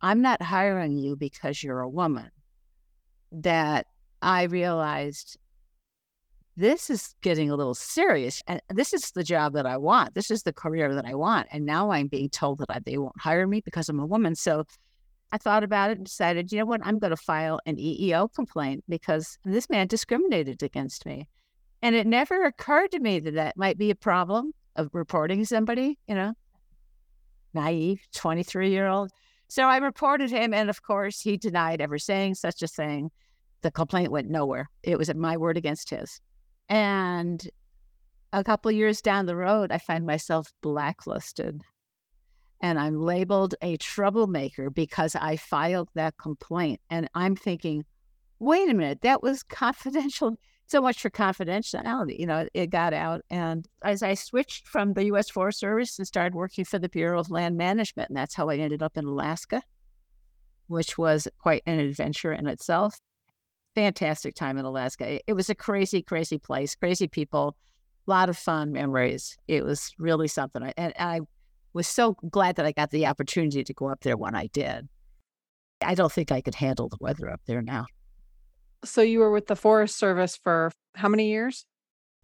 I'm 0.00 0.20
not 0.20 0.42
hiring 0.42 0.96
you 0.96 1.16
because 1.16 1.62
you're 1.62 1.80
a 1.80 1.88
woman, 1.88 2.30
that 3.32 3.86
I 4.22 4.44
realized 4.44 5.38
this 6.56 6.90
is 6.90 7.14
getting 7.22 7.50
a 7.50 7.56
little 7.56 7.74
serious. 7.74 8.42
And 8.46 8.60
this 8.68 8.92
is 8.92 9.10
the 9.10 9.24
job 9.24 9.54
that 9.54 9.66
I 9.66 9.76
want. 9.76 10.14
This 10.14 10.30
is 10.30 10.44
the 10.44 10.52
career 10.52 10.94
that 10.94 11.04
I 11.04 11.14
want. 11.14 11.48
And 11.50 11.66
now 11.66 11.90
I'm 11.90 12.06
being 12.06 12.30
told 12.30 12.58
that 12.58 12.84
they 12.84 12.98
won't 12.98 13.20
hire 13.20 13.46
me 13.46 13.60
because 13.60 13.88
I'm 13.88 13.98
a 13.98 14.06
woman. 14.06 14.34
So 14.36 14.64
I 15.32 15.38
thought 15.38 15.64
about 15.64 15.90
it 15.90 15.98
and 15.98 16.06
decided, 16.06 16.52
you 16.52 16.58
know 16.58 16.66
what, 16.66 16.80
I'm 16.84 16.98
going 16.98 17.10
to 17.10 17.16
file 17.16 17.60
an 17.66 17.76
EEO 17.76 18.32
complaint 18.32 18.84
because 18.88 19.38
this 19.44 19.68
man 19.68 19.88
discriminated 19.88 20.62
against 20.62 21.06
me. 21.06 21.28
And 21.82 21.94
it 21.94 22.06
never 22.06 22.44
occurred 22.44 22.92
to 22.92 23.00
me 23.00 23.18
that 23.20 23.34
that 23.34 23.56
might 23.56 23.76
be 23.76 23.90
a 23.90 23.96
problem 23.96 24.52
of 24.76 24.88
reporting 24.92 25.44
somebody, 25.44 25.98
you 26.08 26.14
know, 26.14 26.34
naive 27.52 28.00
23 28.14 28.70
year 28.70 28.86
old. 28.86 29.10
So 29.48 29.64
I 29.64 29.78
reported 29.78 30.30
him. 30.30 30.54
And 30.54 30.70
of 30.70 30.82
course, 30.82 31.20
he 31.20 31.36
denied 31.36 31.80
ever 31.80 31.98
saying 31.98 32.36
such 32.36 32.62
a 32.62 32.68
thing. 32.68 33.10
The 33.62 33.70
complaint 33.70 34.10
went 34.10 34.30
nowhere. 34.30 34.70
It 34.82 34.98
was 34.98 35.14
my 35.14 35.36
word 35.36 35.56
against 35.56 35.90
his. 35.90 36.20
And 36.68 37.46
a 38.32 38.42
couple 38.42 38.70
years 38.72 39.00
down 39.00 39.26
the 39.26 39.36
road, 39.36 39.70
I 39.70 39.78
find 39.78 40.06
myself 40.06 40.52
blacklisted 40.60 41.62
and 42.64 42.80
I'm 42.80 42.98
labeled 42.98 43.54
a 43.60 43.76
troublemaker 43.76 44.70
because 44.70 45.14
I 45.14 45.36
filed 45.36 45.90
that 45.96 46.16
complaint. 46.16 46.80
And 46.88 47.10
I'm 47.14 47.36
thinking, 47.36 47.84
wait 48.38 48.70
a 48.70 48.72
minute, 48.72 49.02
that 49.02 49.22
was 49.22 49.42
confidential 49.42 50.38
so 50.66 50.80
much 50.80 50.98
for 50.98 51.10
confidentiality. 51.10 52.18
You 52.18 52.24
know, 52.26 52.48
it 52.54 52.70
got 52.70 52.94
out. 52.94 53.20
And 53.28 53.68
as 53.82 54.02
I 54.02 54.14
switched 54.14 54.66
from 54.66 54.94
the 54.94 55.04
U.S. 55.08 55.28
Forest 55.28 55.60
Service 55.60 55.98
and 55.98 56.08
started 56.08 56.34
working 56.34 56.64
for 56.64 56.78
the 56.78 56.88
Bureau 56.88 57.20
of 57.20 57.30
Land 57.30 57.58
Management, 57.58 58.08
and 58.08 58.16
that's 58.16 58.34
how 58.34 58.48
I 58.48 58.56
ended 58.56 58.82
up 58.82 58.96
in 58.96 59.04
Alaska, 59.04 59.62
which 60.68 60.96
was 60.96 61.28
quite 61.38 61.62
an 61.66 61.78
adventure 61.78 62.32
in 62.32 62.46
itself. 62.46 62.98
Fantastic 63.74 64.34
time 64.34 64.56
in 64.56 64.64
Alaska. 64.64 65.20
It 65.26 65.34
was 65.34 65.50
a 65.50 65.54
crazy, 65.54 66.00
crazy 66.00 66.38
place, 66.38 66.74
crazy 66.74 67.08
people, 67.08 67.58
a 68.06 68.10
lot 68.10 68.30
of 68.30 68.38
fun 68.38 68.72
memories. 68.72 69.36
It 69.48 69.66
was 69.66 69.92
really 69.98 70.28
something. 70.28 70.72
And 70.78 70.94
I 70.98 71.20
was 71.74 71.86
so 71.86 72.16
glad 72.30 72.56
that 72.56 72.64
I 72.64 72.72
got 72.72 72.90
the 72.90 73.06
opportunity 73.06 73.64
to 73.64 73.74
go 73.74 73.90
up 73.90 74.00
there 74.00 74.16
when 74.16 74.34
I 74.34 74.46
did. 74.46 74.88
I 75.82 75.94
don't 75.94 76.12
think 76.12 76.32
I 76.32 76.40
could 76.40 76.54
handle 76.54 76.88
the 76.88 76.96
weather 77.00 77.28
up 77.28 77.40
there 77.46 77.60
now. 77.60 77.86
So 78.84 79.02
you 79.02 79.18
were 79.18 79.30
with 79.30 79.46
the 79.46 79.56
Forest 79.56 79.98
Service 79.98 80.38
for 80.42 80.70
how 80.94 81.08
many 81.08 81.28
years? 81.28 81.66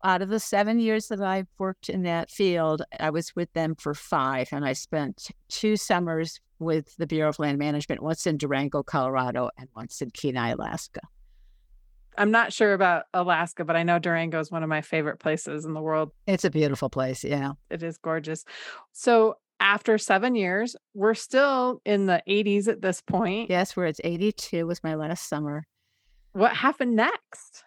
Out 0.02 0.23
of 0.23 0.30
the 0.30 0.40
seven 0.40 0.78
years 0.78 1.09
that 1.09 1.21
I've 1.21 1.49
worked 1.59 1.90
in 1.90 2.04
that 2.04 2.30
field, 2.30 2.83
I 2.99 3.11
was 3.11 3.37
with 3.37 3.52
them 3.52 3.75
for 3.75 3.92
five, 3.92 4.49
and 4.50 4.64
I 4.64 4.73
spent 4.73 5.28
two 5.50 5.76
summers 5.76 6.40
with 6.59 6.97
the 6.97 7.07
Bureau 7.07 7.28
of 7.28 7.38
Land 7.38 7.59
Management, 7.59 8.02
once 8.02 8.26
in 8.26 8.38
Durango, 8.38 8.83
Colorado, 8.83 9.50
and 9.59 9.69
once 9.76 10.00
in 10.00 10.11
Kenai, 10.11 10.52
Alaska. 10.52 11.00
I'm 12.19 12.31
not 12.31 12.52
sure 12.52 12.75
about 12.75 13.05
Alaska, 13.14 13.64
but 13.64 13.76
I 13.76 13.83
know 13.83 13.99
Durango 13.99 14.40
is 14.40 14.50
one 14.50 14.62
of 14.62 14.69
my 14.69 14.81
favorite 14.81 15.19
places 15.19 15.64
in 15.64 15.75
the 15.75 15.81
world. 15.81 16.11
It's 16.26 16.45
a 16.45 16.50
beautiful 16.50 16.90
place. 16.90 17.25
Yeah. 17.25 17.52
It 17.71 17.83
is 17.83 17.97
gorgeous. 17.99 18.45
So 18.93 19.37
after 19.61 19.99
seven 19.99 20.35
years, 20.35 20.75
we're 20.95 21.14
still 21.14 21.81
in 21.85 22.07
the 22.07 22.23
80s 22.29 22.67
at 22.67 22.83
this 22.83 23.00
point. 23.00 23.50
Yes, 23.50 23.76
where 23.76 23.87
it's 23.87 24.00
82 24.02 24.67
was 24.67 24.83
my 24.83 24.95
last 24.95 25.29
summer. 25.29 25.64
What 26.33 26.55
happened 26.55 26.97
next? 26.97 27.64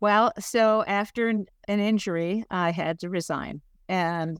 Well, 0.00 0.32
so 0.38 0.84
after 0.86 1.28
an, 1.28 1.46
injury, 1.68 2.44
I 2.50 2.70
had 2.70 2.98
to 3.00 3.08
resign. 3.08 3.62
And 3.88 4.38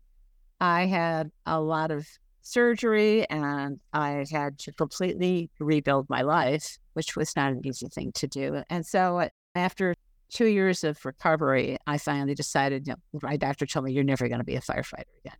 I 0.61 0.87
had 0.87 1.30
a 1.46 1.61
lot 1.61 1.90
of 1.90 2.06
surgery 2.42 3.28
and 3.30 3.80
I 3.92 4.26
had 4.30 4.58
to 4.61 4.72
completely 4.72 5.50
rebuild 5.58 6.08
my 6.08 6.22
life, 6.22 6.78
which 6.92 7.16
was 7.16 7.34
not 7.37 7.52
an 7.52 7.66
easy 7.66 7.88
thing 7.88 8.12
to 8.12 8.26
do. 8.26 8.62
And 8.68 8.84
so 8.84 9.18
uh, 9.18 9.28
after 9.54 9.94
two 10.30 10.46
years 10.46 10.84
of 10.84 11.04
recovery, 11.04 11.78
I 11.87 11.99
finally 11.99 12.34
decided, 12.34 12.87
you 12.87 12.94
know, 12.94 13.20
my 13.22 13.37
doctor 13.37 13.66
told 13.66 13.87
me, 13.87 13.92
you're 13.92 14.04
never 14.04 14.28
going 14.28 14.40
to 14.40 14.44
be 14.44 14.56
a 14.56 14.61
firefighter 14.61 15.04
again. 15.25 15.37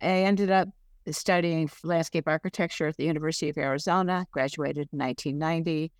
I 0.00 0.24
ended 0.24 0.50
up 0.50 0.68
studying 1.10 1.70
landscape 1.82 2.24
architecture 2.26 2.86
at 2.86 2.96
the 2.96 3.04
University 3.04 3.48
of 3.48 3.58
Arizona, 3.58 4.26
graduated 4.32 4.88
in 4.92 4.98
1990 4.98 5.92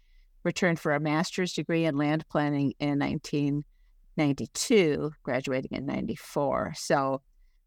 returned 0.44 0.80
for 0.80 0.94
a 0.94 1.00
master's 1.00 1.52
degree 1.52 1.84
in 1.84 1.96
land 1.96 2.24
planning 2.28 2.72
in 2.78 2.98
1992, 2.98 5.12
graduating 5.22 5.72
in 5.72 5.86
94. 5.86 6.74
So 6.76 7.22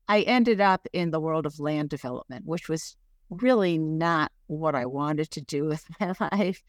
I 0.07 0.21
ended 0.21 0.61
up 0.61 0.87
in 0.93 1.11
the 1.11 1.19
world 1.19 1.45
of 1.45 1.59
land 1.59 1.89
development, 1.89 2.45
which 2.45 2.69
was 2.69 2.95
really 3.29 3.77
not 3.77 4.31
what 4.47 4.75
I 4.75 4.85
wanted 4.85 5.31
to 5.31 5.41
do 5.41 5.65
with 5.69 5.85
my 5.99 6.13
life, 6.19 6.61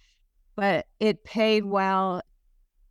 but 0.54 0.86
it 1.00 1.24
paid 1.24 1.64
well. 1.64 2.22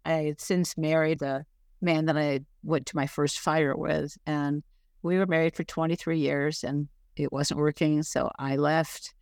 I 0.06 0.12
had 0.12 0.42
since 0.42 0.78
married 0.78 1.20
the 1.20 1.46
man 1.82 2.06
that 2.06 2.18
I 2.18 2.42
went 2.64 2.86
to 2.88 2.96
my 2.96 3.08
first 3.08 3.40
fire 3.40 3.76
with, 3.76 4.16
and 4.28 4.64
we 5.02 5.18
were 5.18 5.26
married 5.26 5.56
for 5.56 5.64
23 5.64 6.20
years 6.20 6.64
and 6.64 6.88
it 7.16 7.32
wasn't 7.32 7.60
working. 7.60 8.04
So 8.04 8.30
I 8.38 8.56
left. 8.56 9.14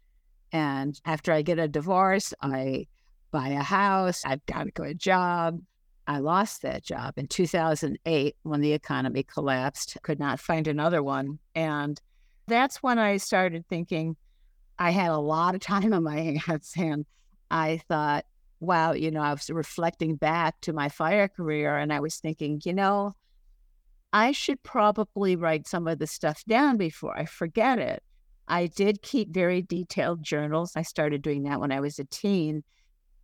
And 0.51 0.99
after 1.05 1.31
I 1.31 1.41
get 1.41 1.59
a 1.59 1.67
divorce, 1.67 2.33
I 2.41 2.87
buy 3.31 3.49
a 3.49 3.63
house. 3.63 4.23
I've 4.25 4.45
got 4.45 4.67
a 4.67 4.71
good 4.71 4.99
job. 4.99 5.59
I 6.07 6.19
lost 6.19 6.61
that 6.61 6.83
job 6.83 7.13
in 7.17 7.27
2008 7.27 8.35
when 8.43 8.61
the 8.61 8.73
economy 8.73 9.23
collapsed, 9.23 9.97
could 10.01 10.19
not 10.19 10.39
find 10.39 10.67
another 10.67 11.01
one. 11.01 11.39
And 11.55 11.99
that's 12.47 12.83
when 12.83 12.99
I 12.99 13.17
started 13.17 13.65
thinking 13.69 14.17
I 14.77 14.91
had 14.91 15.11
a 15.11 15.17
lot 15.17 15.55
of 15.55 15.61
time 15.61 15.93
on 15.93 16.03
my 16.03 16.37
hands. 16.45 16.73
And 16.77 17.05
I 17.49 17.81
thought, 17.87 18.25
wow, 18.59 18.93
you 18.93 19.11
know, 19.11 19.21
I 19.21 19.33
was 19.33 19.49
reflecting 19.49 20.15
back 20.15 20.59
to 20.61 20.73
my 20.73 20.89
fire 20.89 21.27
career 21.27 21.77
and 21.77 21.93
I 21.93 21.99
was 21.99 22.17
thinking, 22.17 22.61
you 22.65 22.73
know, 22.73 23.15
I 24.11 24.31
should 24.31 24.61
probably 24.63 25.35
write 25.35 25.67
some 25.67 25.87
of 25.87 25.99
the 25.99 26.07
stuff 26.07 26.43
down 26.45 26.77
before 26.77 27.17
I 27.17 27.25
forget 27.25 27.79
it. 27.79 28.03
I 28.47 28.67
did 28.67 29.01
keep 29.01 29.33
very 29.33 29.61
detailed 29.61 30.21
journals. 30.23 30.73
I 30.75 30.81
started 30.81 31.21
doing 31.21 31.43
that 31.43 31.59
when 31.59 31.71
I 31.71 31.79
was 31.79 31.97
a 31.97 32.05
teen. 32.05 32.63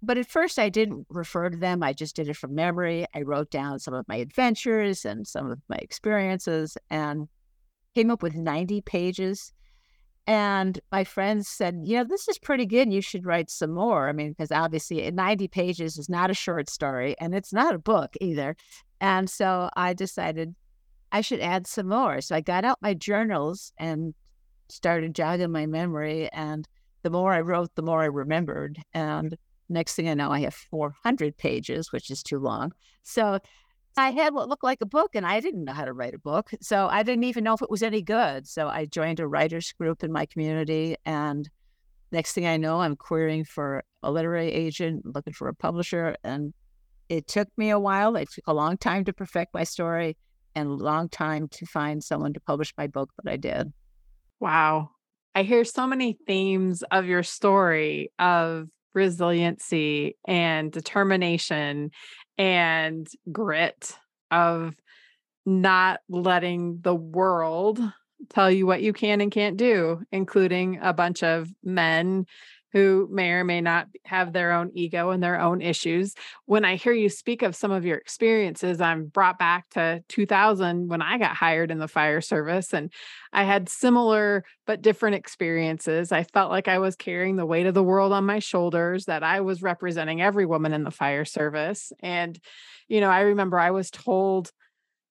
But 0.01 0.17
at 0.17 0.29
first, 0.29 0.57
I 0.57 0.69
didn't 0.69 1.07
refer 1.09 1.49
to 1.49 1.57
them. 1.57 1.83
I 1.83 1.93
just 1.93 2.15
did 2.15 2.29
it 2.29 2.37
from 2.37 2.55
memory. 2.55 3.05
I 3.13 3.21
wrote 3.21 3.51
down 3.51 3.79
some 3.79 3.93
of 3.93 4.07
my 4.07 4.15
adventures 4.15 5.03
and 5.03 5.27
some 5.27 5.51
of 5.51 5.59
my 5.67 5.75
experiences 5.77 6.77
and 6.89 7.27
came 7.95 8.09
up 8.09 8.23
with 8.23 8.35
90 8.35 8.81
pages. 8.81 9.51
And 10.25 10.79
my 10.91 11.03
friends 11.03 11.49
said, 11.49 11.81
you 11.83 11.97
know, 11.97 12.03
this 12.03 12.27
is 12.27 12.37
pretty 12.37 12.65
good. 12.65 12.93
You 12.93 13.01
should 13.01 13.25
write 13.25 13.49
some 13.49 13.71
more. 13.71 14.07
I 14.07 14.13
mean, 14.13 14.29
because 14.29 14.51
obviously 14.51 15.03
eh, 15.03 15.09
90 15.11 15.47
pages 15.47 15.97
is 15.97 16.07
not 16.07 16.29
a 16.29 16.35
short 16.35 16.69
story 16.69 17.15
and 17.19 17.33
it's 17.33 17.51
not 17.51 17.73
a 17.73 17.79
book 17.79 18.13
either. 18.21 18.55
And 19.01 19.29
so 19.29 19.69
I 19.75 19.93
decided 19.93 20.55
I 21.11 21.21
should 21.21 21.39
add 21.39 21.67
some 21.67 21.89
more. 21.89 22.21
So 22.21 22.35
I 22.35 22.41
got 22.41 22.63
out 22.63 22.77
my 22.81 22.93
journals 22.93 23.73
and 23.77 24.13
started 24.69 25.15
jogging 25.15 25.51
my 25.51 25.65
memory. 25.65 26.29
And 26.31 26.67
the 27.01 27.09
more 27.09 27.33
I 27.33 27.41
wrote, 27.41 27.73
the 27.75 27.81
more 27.81 28.03
I 28.03 28.05
remembered. 28.05 28.77
And 28.93 29.35
Next 29.69 29.95
thing 29.95 30.09
I 30.09 30.15
know, 30.15 30.31
I 30.31 30.41
have 30.41 30.53
400 30.53 31.37
pages, 31.37 31.91
which 31.91 32.09
is 32.09 32.23
too 32.23 32.39
long. 32.39 32.73
So 33.03 33.39
I 33.95 34.11
had 34.11 34.33
what 34.33 34.49
looked 34.49 34.63
like 34.63 34.81
a 34.81 34.85
book, 34.85 35.11
and 35.13 35.25
I 35.25 35.39
didn't 35.39 35.63
know 35.63 35.73
how 35.73 35.85
to 35.85 35.93
write 35.93 36.13
a 36.13 36.19
book. 36.19 36.51
So 36.61 36.87
I 36.87 37.03
didn't 37.03 37.25
even 37.25 37.43
know 37.43 37.53
if 37.53 37.61
it 37.61 37.69
was 37.69 37.83
any 37.83 38.01
good. 38.01 38.47
So 38.47 38.67
I 38.67 38.85
joined 38.85 39.19
a 39.19 39.27
writers 39.27 39.71
group 39.73 40.03
in 40.03 40.11
my 40.11 40.25
community. 40.25 40.95
And 41.05 41.49
next 42.11 42.33
thing 42.33 42.47
I 42.47 42.57
know, 42.57 42.81
I'm 42.81 42.95
querying 42.95 43.45
for 43.45 43.83
a 44.01 44.11
literary 44.11 44.51
agent, 44.51 45.05
looking 45.05 45.33
for 45.33 45.47
a 45.47 45.53
publisher. 45.53 46.15
And 46.23 46.53
it 47.09 47.27
took 47.27 47.49
me 47.57 47.69
a 47.69 47.79
while. 47.79 48.15
It 48.15 48.29
took 48.31 48.47
a 48.47 48.53
long 48.53 48.77
time 48.77 49.05
to 49.05 49.13
perfect 49.13 49.53
my 49.53 49.63
story 49.63 50.17
and 50.55 50.67
a 50.67 50.73
long 50.73 51.09
time 51.09 51.47
to 51.49 51.65
find 51.65 52.03
someone 52.03 52.33
to 52.33 52.39
publish 52.39 52.73
my 52.77 52.87
book, 52.87 53.11
but 53.21 53.31
I 53.31 53.37
did. 53.37 53.71
Wow. 54.39 54.91
I 55.35 55.43
hear 55.43 55.63
so 55.63 55.85
many 55.85 56.17
themes 56.27 56.83
of 56.83 57.05
your 57.05 57.23
story 57.23 58.11
of 58.17 58.67
resiliency 58.93 60.17
and 60.27 60.71
determination 60.71 61.91
and 62.37 63.07
grit 63.31 63.97
of 64.31 64.75
not 65.45 65.99
letting 66.09 66.79
the 66.81 66.95
world 66.95 67.79
tell 68.29 68.51
you 68.51 68.65
what 68.65 68.81
you 68.81 68.93
can 68.93 69.21
and 69.21 69.31
can't 69.31 69.57
do, 69.57 70.01
including 70.11 70.79
a 70.81 70.93
bunch 70.93 71.23
of 71.23 71.49
men 71.63 72.25
who 72.73 73.07
may 73.11 73.31
or 73.31 73.43
may 73.43 73.61
not 73.61 73.87
have 74.05 74.33
their 74.33 74.51
own 74.51 74.71
ego 74.73 75.09
and 75.09 75.23
their 75.23 75.39
own 75.39 75.61
issues. 75.61 76.13
When 76.45 76.65
I 76.65 76.75
hear 76.75 76.93
you 76.93 77.09
speak 77.09 77.41
of 77.41 77.55
some 77.55 77.71
of 77.71 77.85
your 77.85 77.97
experiences, 77.97 78.79
I'm 78.79 79.05
brought 79.07 79.39
back 79.39 79.69
to 79.71 80.03
2000 80.09 80.87
when 80.87 81.01
I 81.01 81.17
got 81.17 81.35
hired 81.35 81.71
in 81.71 81.79
the 81.79 81.87
fire 81.87 82.21
service 82.21 82.73
and 82.73 82.91
I 83.33 83.43
had 83.43 83.69
similar 83.69 84.43
but 84.67 84.81
different 84.81 85.15
experiences. 85.15 86.11
I 86.11 86.23
felt 86.23 86.51
like 86.51 86.67
I 86.67 86.79
was 86.79 86.95
carrying 86.95 87.35
the 87.35 87.45
weight 87.45 87.65
of 87.65 87.73
the 87.73 87.83
world 87.83 88.13
on 88.13 88.25
my 88.25 88.39
shoulders, 88.39 89.05
that 89.05 89.23
I 89.23 89.41
was 89.41 89.61
representing 89.61 90.21
every 90.21 90.45
woman 90.45 90.73
in 90.73 90.83
the 90.83 90.91
fire 90.91 91.25
service. 91.25 91.91
And, 92.01 92.39
you 92.87 93.01
know, 93.01 93.09
I 93.09 93.21
remember 93.21 93.59
I 93.59 93.71
was 93.71 93.89
told 93.89 94.51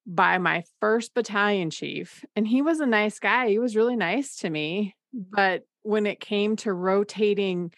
by 0.06 0.38
my 0.38 0.64
first 0.80 1.12
battalion 1.12 1.70
chief, 1.70 2.24
and 2.34 2.48
he 2.48 2.62
was 2.62 2.80
a 2.80 2.86
nice 2.86 3.18
guy. 3.18 3.48
He 3.48 3.58
was 3.58 3.76
really 3.76 3.96
nice 3.96 4.36
to 4.36 4.48
me. 4.48 4.96
But 5.12 5.62
when 5.82 6.06
it 6.06 6.20
came 6.20 6.56
to 6.56 6.72
rotating 6.72 7.72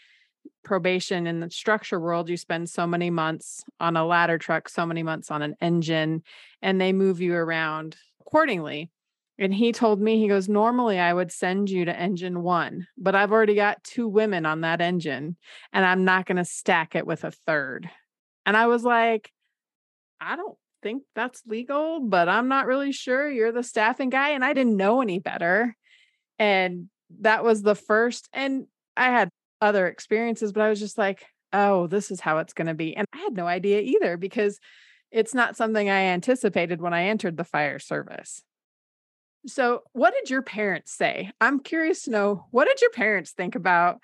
probation 0.65 1.27
in 1.27 1.41
the 1.41 1.51
structure 1.51 2.01
world, 2.01 2.29
you 2.29 2.37
spend 2.37 2.69
so 2.69 2.87
many 2.87 3.11
months 3.11 3.65
on 3.79 3.97
a 3.97 4.05
ladder 4.05 4.39
truck, 4.39 4.69
so 4.69 4.85
many 4.85 5.03
months 5.03 5.31
on 5.31 5.43
an 5.43 5.55
engine, 5.61 6.23
and 6.61 6.81
they 6.81 6.93
move 6.93 7.21
you 7.21 7.35
around 7.35 7.97
accordingly. 8.21 8.91
And 9.39 9.55
he 9.55 9.73
told 9.73 10.03
me, 10.03 10.19
he 10.19 10.29
goes, 10.29 10.51
normally 10.51 10.99
I 10.99 11.15
would 11.15 11.33
send 11.33 11.71
you 11.71 11.87
to 11.87 11.99
engine 11.99 12.43
one, 12.43 12.87
but 12.99 13.15
I've 13.15 13.33
already 13.33 13.55
got 13.55 13.83
two 13.83 14.07
women 14.07 14.45
on 14.45 14.61
that 14.61 14.83
engine 14.83 15.37
and 15.73 15.85
I'm 15.85 16.05
not 16.05 16.27
going 16.27 16.37
to 16.37 16.45
stack 16.45 16.95
it 16.95 17.07
with 17.07 17.25
a 17.25 17.31
third. 17.31 17.89
And 18.45 18.55
I 18.55 18.67
was 18.67 18.85
like, 18.85 19.33
I 20.21 20.37
don't 20.37 20.59
think 20.83 21.05
that's 21.15 21.43
legal, 21.47 22.01
but 22.01 22.29
I'm 22.29 22.49
not 22.49 22.67
really 22.67 22.93
sure. 22.93 23.31
You're 23.31 23.51
the 23.51 23.63
staffing 23.63 24.11
guy. 24.11 24.31
And 24.31 24.45
I 24.45 24.53
didn't 24.53 24.77
know 24.77 25.01
any 25.01 25.19
better. 25.19 25.75
And 26.39 26.91
that 27.21 27.45
was 27.45 27.63
the 27.63 27.75
first. 27.75 28.29
And 28.33 28.67
I 28.97 29.11
had 29.11 29.29
other 29.61 29.87
experiences, 29.87 30.53
but 30.53 30.63
I 30.63 30.69
was 30.69 30.81
just 30.81 30.99
like, 30.99 31.27
oh, 31.53 31.87
this 31.87 32.11
is 32.11 32.21
how 32.21 32.39
it's 32.39 32.53
going 32.53 32.69
to 32.69 32.75
be. 32.75 32.97
And 32.97 33.07
I 33.13 33.19
had 33.19 33.35
no 33.35 33.47
idea 33.47 33.81
either 33.81 34.17
because 34.17 34.59
it's 35.11 35.35
not 35.35 35.57
something 35.57 35.91
I 35.91 36.07
anticipated 36.07 36.81
when 36.81 36.95
I 36.95 37.07
entered 37.07 37.37
the 37.37 37.45
fire 37.45 37.79
service. 37.79 38.43
So, 39.47 39.81
what 39.93 40.15
did 40.15 40.31
your 40.31 40.43
parents 40.43 40.93
say? 40.93 41.31
I'm 41.41 41.61
curious 41.61 42.03
to 42.03 42.11
know 42.11 42.47
what 42.51 42.69
did 42.69 42.81
your 42.81 42.91
parents 42.91 43.33
think 43.33 43.55
about 43.55 43.99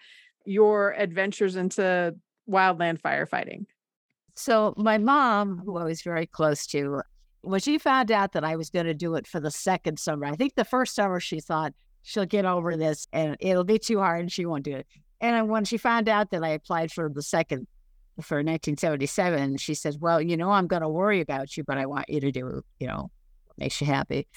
your 0.46 0.92
adventures 0.92 1.56
into 1.56 2.14
wildland 2.48 3.00
firefighting? 3.00 3.66
So 4.36 4.74
my 4.76 4.98
mom, 4.98 5.62
who 5.64 5.76
I 5.78 5.84
was 5.84 6.02
very 6.02 6.26
close 6.26 6.66
to, 6.68 7.00
when 7.40 7.60
she 7.60 7.78
found 7.78 8.12
out 8.12 8.32
that 8.32 8.44
I 8.44 8.56
was 8.56 8.70
going 8.70 8.86
to 8.86 8.94
do 8.94 9.14
it 9.14 9.26
for 9.26 9.40
the 9.40 9.50
second 9.50 9.98
summer, 9.98 10.26
I 10.26 10.32
think 10.32 10.54
the 10.54 10.64
first 10.64 10.94
summer 10.94 11.20
she 11.20 11.40
thought 11.40 11.72
she'll 12.06 12.24
get 12.24 12.44
over 12.44 12.76
this 12.76 13.08
and 13.12 13.36
it'll 13.40 13.64
be 13.64 13.80
too 13.80 13.98
hard 13.98 14.20
and 14.20 14.32
she 14.32 14.46
won't 14.46 14.64
do 14.64 14.76
it. 14.76 14.86
And 15.20 15.48
when 15.48 15.64
she 15.64 15.76
found 15.76 16.08
out 16.08 16.30
that 16.30 16.44
I 16.44 16.50
applied 16.50 16.92
for 16.92 17.08
the 17.08 17.22
second 17.22 17.66
for 18.20 18.36
1977, 18.36 19.56
she 19.56 19.74
says, 19.74 19.98
"Well, 19.98 20.22
you 20.22 20.36
know, 20.36 20.52
I'm 20.52 20.68
going 20.68 20.82
to 20.82 20.88
worry 20.88 21.20
about 21.20 21.56
you, 21.56 21.64
but 21.64 21.78
I 21.78 21.86
want 21.86 22.08
you 22.08 22.20
to 22.20 22.30
do, 22.30 22.62
you 22.78 22.86
know, 22.86 23.10
what 23.46 23.58
makes 23.58 23.80
you 23.80 23.88
happy." 23.88 24.28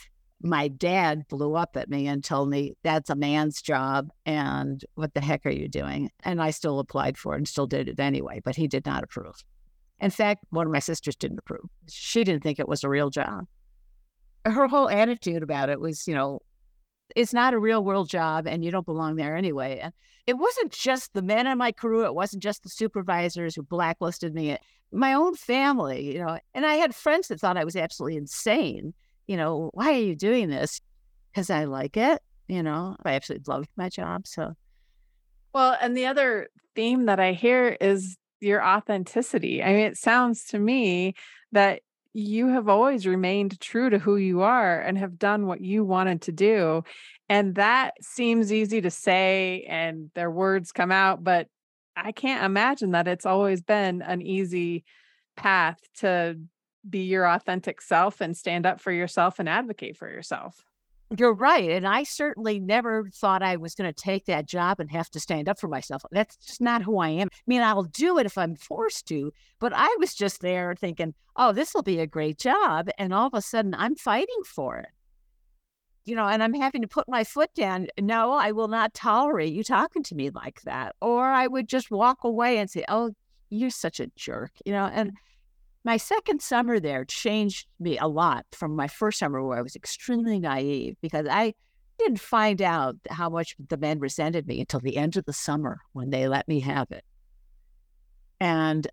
My 0.42 0.68
dad 0.68 1.28
blew 1.28 1.54
up 1.56 1.78
at 1.78 1.90
me 1.90 2.08
and 2.08 2.24
told 2.24 2.50
me 2.50 2.74
that's 2.82 3.10
a 3.10 3.16
man's 3.16 3.62
job, 3.62 4.10
and 4.26 4.84
what 4.96 5.14
the 5.14 5.22
heck 5.22 5.46
are 5.46 5.52
you 5.52 5.68
doing? 5.68 6.10
And 6.24 6.42
I 6.42 6.50
still 6.50 6.80
applied 6.80 7.18
for 7.18 7.36
it 7.36 7.38
and 7.38 7.48
still 7.48 7.68
did 7.68 7.88
it 7.88 8.00
anyway, 8.00 8.42
but 8.44 8.56
he 8.56 8.68
did 8.68 8.86
not 8.86 9.04
approve. 9.04 9.44
In 10.00 10.10
fact, 10.10 10.46
one 10.50 10.66
of 10.66 10.74
my 10.74 10.80
sisters 10.80 11.16
didn't 11.16 11.40
approve. 11.40 11.70
She 11.88 12.24
didn't 12.24 12.42
think 12.42 12.58
it 12.58 12.70
was 12.70 12.84
a 12.84 12.90
real 12.90 13.10
job. 13.10 13.46
Her 14.46 14.68
whole 14.68 14.90
attitude 14.90 15.44
about 15.44 15.70
it 15.70 15.80
was, 15.80 16.08
you 16.08 16.16
know, 16.16 16.40
it's 17.16 17.34
not 17.34 17.54
a 17.54 17.60
real 17.60 17.84
world 17.84 18.10
job 18.10 18.48
and 18.48 18.64
you 18.64 18.72
don't 18.72 18.86
belong 18.86 19.16
there 19.16 19.36
anyway. 19.36 19.80
And 19.80 19.94
it 20.28 20.38
wasn't 20.38 20.72
just 20.72 21.14
the 21.14 21.22
men 21.22 21.48
on 21.48 21.58
my 21.58 21.72
crew, 21.72 22.06
it 22.06 22.14
wasn't 22.14 22.44
just 22.44 22.64
the 22.64 22.70
supervisors 22.70 23.56
who 23.56 23.64
blacklisted 23.64 24.34
me. 24.34 24.58
My 24.92 25.14
own 25.14 25.36
family, 25.36 26.14
you 26.14 26.20
know, 26.20 26.40
and 26.54 26.66
I 26.66 26.76
had 26.76 26.96
friends 26.96 27.28
that 27.28 27.40
thought 27.40 27.58
I 27.58 27.64
was 27.64 27.76
absolutely 27.76 28.18
insane. 28.18 28.94
You 29.28 29.38
know, 29.38 29.70
why 29.74 29.92
are 29.92 30.02
you 30.02 30.16
doing 30.16 30.50
this? 30.50 30.82
Because 31.32 31.50
I 31.50 31.66
like 31.66 31.98
it. 31.98 32.22
You 32.48 32.64
know, 32.64 32.96
I 33.06 33.14
absolutely 33.14 33.52
loved 33.52 33.70
my 33.78 33.90
job. 33.90 34.26
So, 34.26 34.54
well, 35.54 35.78
and 35.80 35.96
the 35.96 36.08
other 36.08 36.48
theme 36.76 37.06
that 37.06 37.20
I 37.20 37.34
hear 37.34 37.78
is 37.80 38.18
your 38.40 38.64
authenticity. 38.66 39.62
I 39.62 39.74
mean, 39.74 39.86
it 39.86 39.98
sounds 39.98 40.46
to 40.46 40.60
me 40.60 41.14
that 41.52 41.82
you 42.20 42.48
have 42.50 42.68
always 42.68 43.08
remained 43.08 43.60
true 43.60 43.90
to 43.90 44.00
who 44.00 44.18
you 44.18 44.42
are 44.42 44.80
and 44.80 44.98
have 44.98 45.18
done 45.18 45.48
what 45.48 45.62
you 45.62 45.84
wanted 45.84 46.22
to 46.24 46.32
do. 46.32 46.84
And 47.28 47.56
that 47.56 47.94
seems 48.02 48.52
easy 48.52 48.82
to 48.82 48.92
say 48.92 49.66
and 49.68 50.12
their 50.16 50.32
words 50.32 50.72
come 50.72 50.92
out, 50.92 51.24
but 51.24 51.48
I 51.96 52.12
can't 52.12 52.44
imagine 52.44 52.92
that 52.92 53.08
it's 53.08 53.26
always 53.26 53.62
been 53.62 54.02
an 54.02 54.22
easy 54.22 54.84
path 55.36 55.80
to 56.00 56.40
be 56.88 57.00
your 57.00 57.28
authentic 57.28 57.82
self 57.82 58.22
and 58.22 58.36
stand 58.36 58.66
up 58.66 58.80
for 58.80 58.92
yourself 58.92 59.40
and 59.40 59.50
advocate 59.50 59.98
for 59.98 60.10
yourself. 60.10 60.64
You're 61.18 61.34
right. 61.34 61.72
And 61.72 61.88
I 61.88 62.04
certainly 62.04 62.60
never 62.60 63.10
thought 63.10 63.42
I 63.42 63.56
was 63.56 63.74
going 63.74 63.92
to 63.92 64.02
take 64.02 64.26
that 64.26 64.46
job 64.46 64.80
and 64.80 64.92
have 64.92 65.10
to 65.12 65.20
stand 65.20 65.50
up 65.50 65.60
for 65.60 65.68
myself. 65.68 66.04
That's 66.12 66.38
just 66.38 66.62
not 66.62 66.84
who 66.84 67.00
I 67.00 67.10
am. 67.10 67.30
I 67.32 67.42
mean, 67.48 67.62
I'll 67.64 67.84
do 67.84 68.20
it 68.20 68.28
if 68.28 68.38
I'm 68.38 68.56
forced 68.56 69.08
to, 69.08 69.34
but 69.60 69.74
I 69.76 69.96
was 70.00 70.14
just 70.14 70.42
there 70.42 70.76
thinking, 70.76 71.16
oh, 71.36 71.52
this 71.52 71.74
will 71.74 71.82
be 71.82 72.00
a 72.00 72.06
great 72.06 72.38
job. 72.38 72.90
And 73.00 73.12
all 73.12 73.26
of 73.26 73.34
a 73.34 73.42
sudden, 73.42 73.74
I'm 73.74 73.96
fighting 73.96 74.44
for 74.46 74.78
it. 74.78 74.90
You 76.06 76.16
know, 76.16 76.28
and 76.28 76.44
I'm 76.44 76.54
having 76.54 76.84
to 76.84 76.88
put 76.88 77.10
my 77.10 77.24
foot 77.24 77.54
down. 77.56 77.88
No, 78.00 78.34
I 78.34 78.52
will 78.52 78.68
not 78.68 78.94
tolerate 78.94 79.54
you 79.54 79.64
talking 79.64 80.04
to 80.04 80.16
me 80.16 80.30
like 80.30 80.62
that. 80.62 80.96
Or 81.02 81.26
I 81.26 81.48
would 81.48 81.68
just 81.68 81.90
walk 81.90 82.24
away 82.24 82.60
and 82.60 82.70
say, 82.70 82.84
oh, 82.88 83.14
you're 83.50 83.72
such 83.72 84.00
a 84.00 84.12
jerk, 84.16 84.52
you 84.64 84.72
know, 84.72 84.86
and 84.86 85.14
my 85.84 85.98
second 85.98 86.42
summer 86.42 86.80
there 86.80 87.06
changed 87.06 87.68
me 87.80 87.98
a 87.98 88.08
lot 88.08 88.46
from 88.52 88.76
my 88.76 88.88
first 88.88 89.20
summer 89.20 89.44
where 89.44 89.58
I 89.58 89.62
was 89.62 89.76
extremely 89.76 90.40
naive 90.40 90.96
because 91.02 91.28
I 91.30 91.54
didn't 91.98 92.20
find 92.20 92.62
out 92.62 92.96
how 93.10 93.30
much 93.30 93.56
the 93.70 93.78
men 93.78 94.00
resented 94.00 94.48
me 94.48 94.60
until 94.60 94.80
the 94.80 94.98
end 94.98 95.18
of 95.18 95.26
the 95.26 95.34
summer 95.34 95.82
when 95.94 96.10
they 96.10 96.28
let 96.28 96.48
me 96.48 96.60
have 96.62 96.92
it. 96.92 97.04
And 98.40 98.88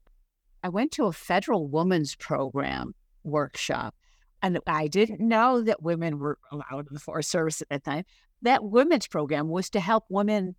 I 0.63 0.69
went 0.69 0.93
to 0.93 1.07
a 1.07 1.13
federal 1.13 1.69
women's 1.69 2.17
program 2.17 2.95
workshop. 3.23 3.95
And 4.43 4.59
I 4.67 4.89
didn't 4.89 5.21
know 5.21 5.63
that 5.63 5.83
women 5.83 6.19
were 6.19 6.39
allowed 6.51 6.89
in 6.89 6.95
the 6.95 7.01
Forest 7.01 7.31
Service 7.31 7.63
at 7.63 7.69
that 7.71 7.85
time. 7.85 8.05
That 8.43 8.65
women's 8.65 9.07
program 9.07 9.49
was 9.49 9.71
to 9.71 9.81
help 9.81 10.05
women 10.09 10.55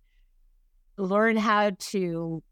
learn 0.96 1.36
how 1.36 1.70
to 1.78 2.42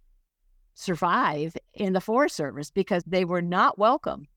survive 0.77 1.57
in 1.75 1.95
the 1.95 2.01
Forest 2.01 2.37
Service 2.37 2.71
because 2.71 3.03
they 3.07 3.25
were 3.25 3.43
not 3.43 3.79
welcome. 3.79 4.29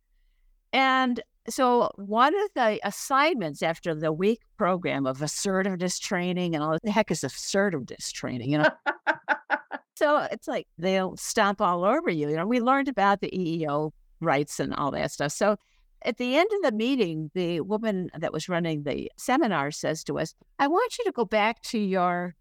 And 0.73 1.21
so, 1.47 1.91
one 1.95 2.33
of 2.33 2.49
the 2.55 2.79
assignments 2.83 3.61
after 3.61 3.93
the 3.93 4.11
week 4.11 4.41
program 4.57 5.05
of 5.05 5.21
assertiveness 5.21 5.99
training 5.99 6.55
and 6.55 6.63
all 6.63 6.77
the 6.81 6.91
heck 6.91 7.11
is 7.11 7.23
assertiveness 7.23 8.11
training, 8.11 8.51
you 8.51 8.59
know? 8.59 8.69
so 9.95 10.27
it's 10.31 10.47
like 10.47 10.67
they'll 10.77 11.17
stomp 11.17 11.59
all 11.59 11.83
over 11.83 12.09
you. 12.09 12.29
You 12.29 12.37
know, 12.37 12.47
we 12.47 12.61
learned 12.61 12.87
about 12.87 13.21
the 13.21 13.31
EEO 13.31 13.91
rights 14.21 14.59
and 14.59 14.73
all 14.73 14.91
that 14.91 15.11
stuff. 15.11 15.31
So, 15.31 15.57
at 16.03 16.17
the 16.17 16.37
end 16.37 16.49
of 16.53 16.61
the 16.71 16.77
meeting, 16.77 17.31
the 17.33 17.61
woman 17.61 18.09
that 18.17 18.31
was 18.31 18.47
running 18.47 18.83
the 18.83 19.11
seminar 19.17 19.71
says 19.71 20.03
to 20.05 20.19
us, 20.19 20.33
I 20.57 20.67
want 20.67 20.97
you 20.97 21.03
to 21.05 21.11
go 21.11 21.25
back 21.25 21.61
to 21.63 21.79
your 21.79 22.35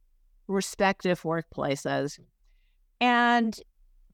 respective 0.46 1.22
workplaces 1.22 2.20
and 3.00 3.58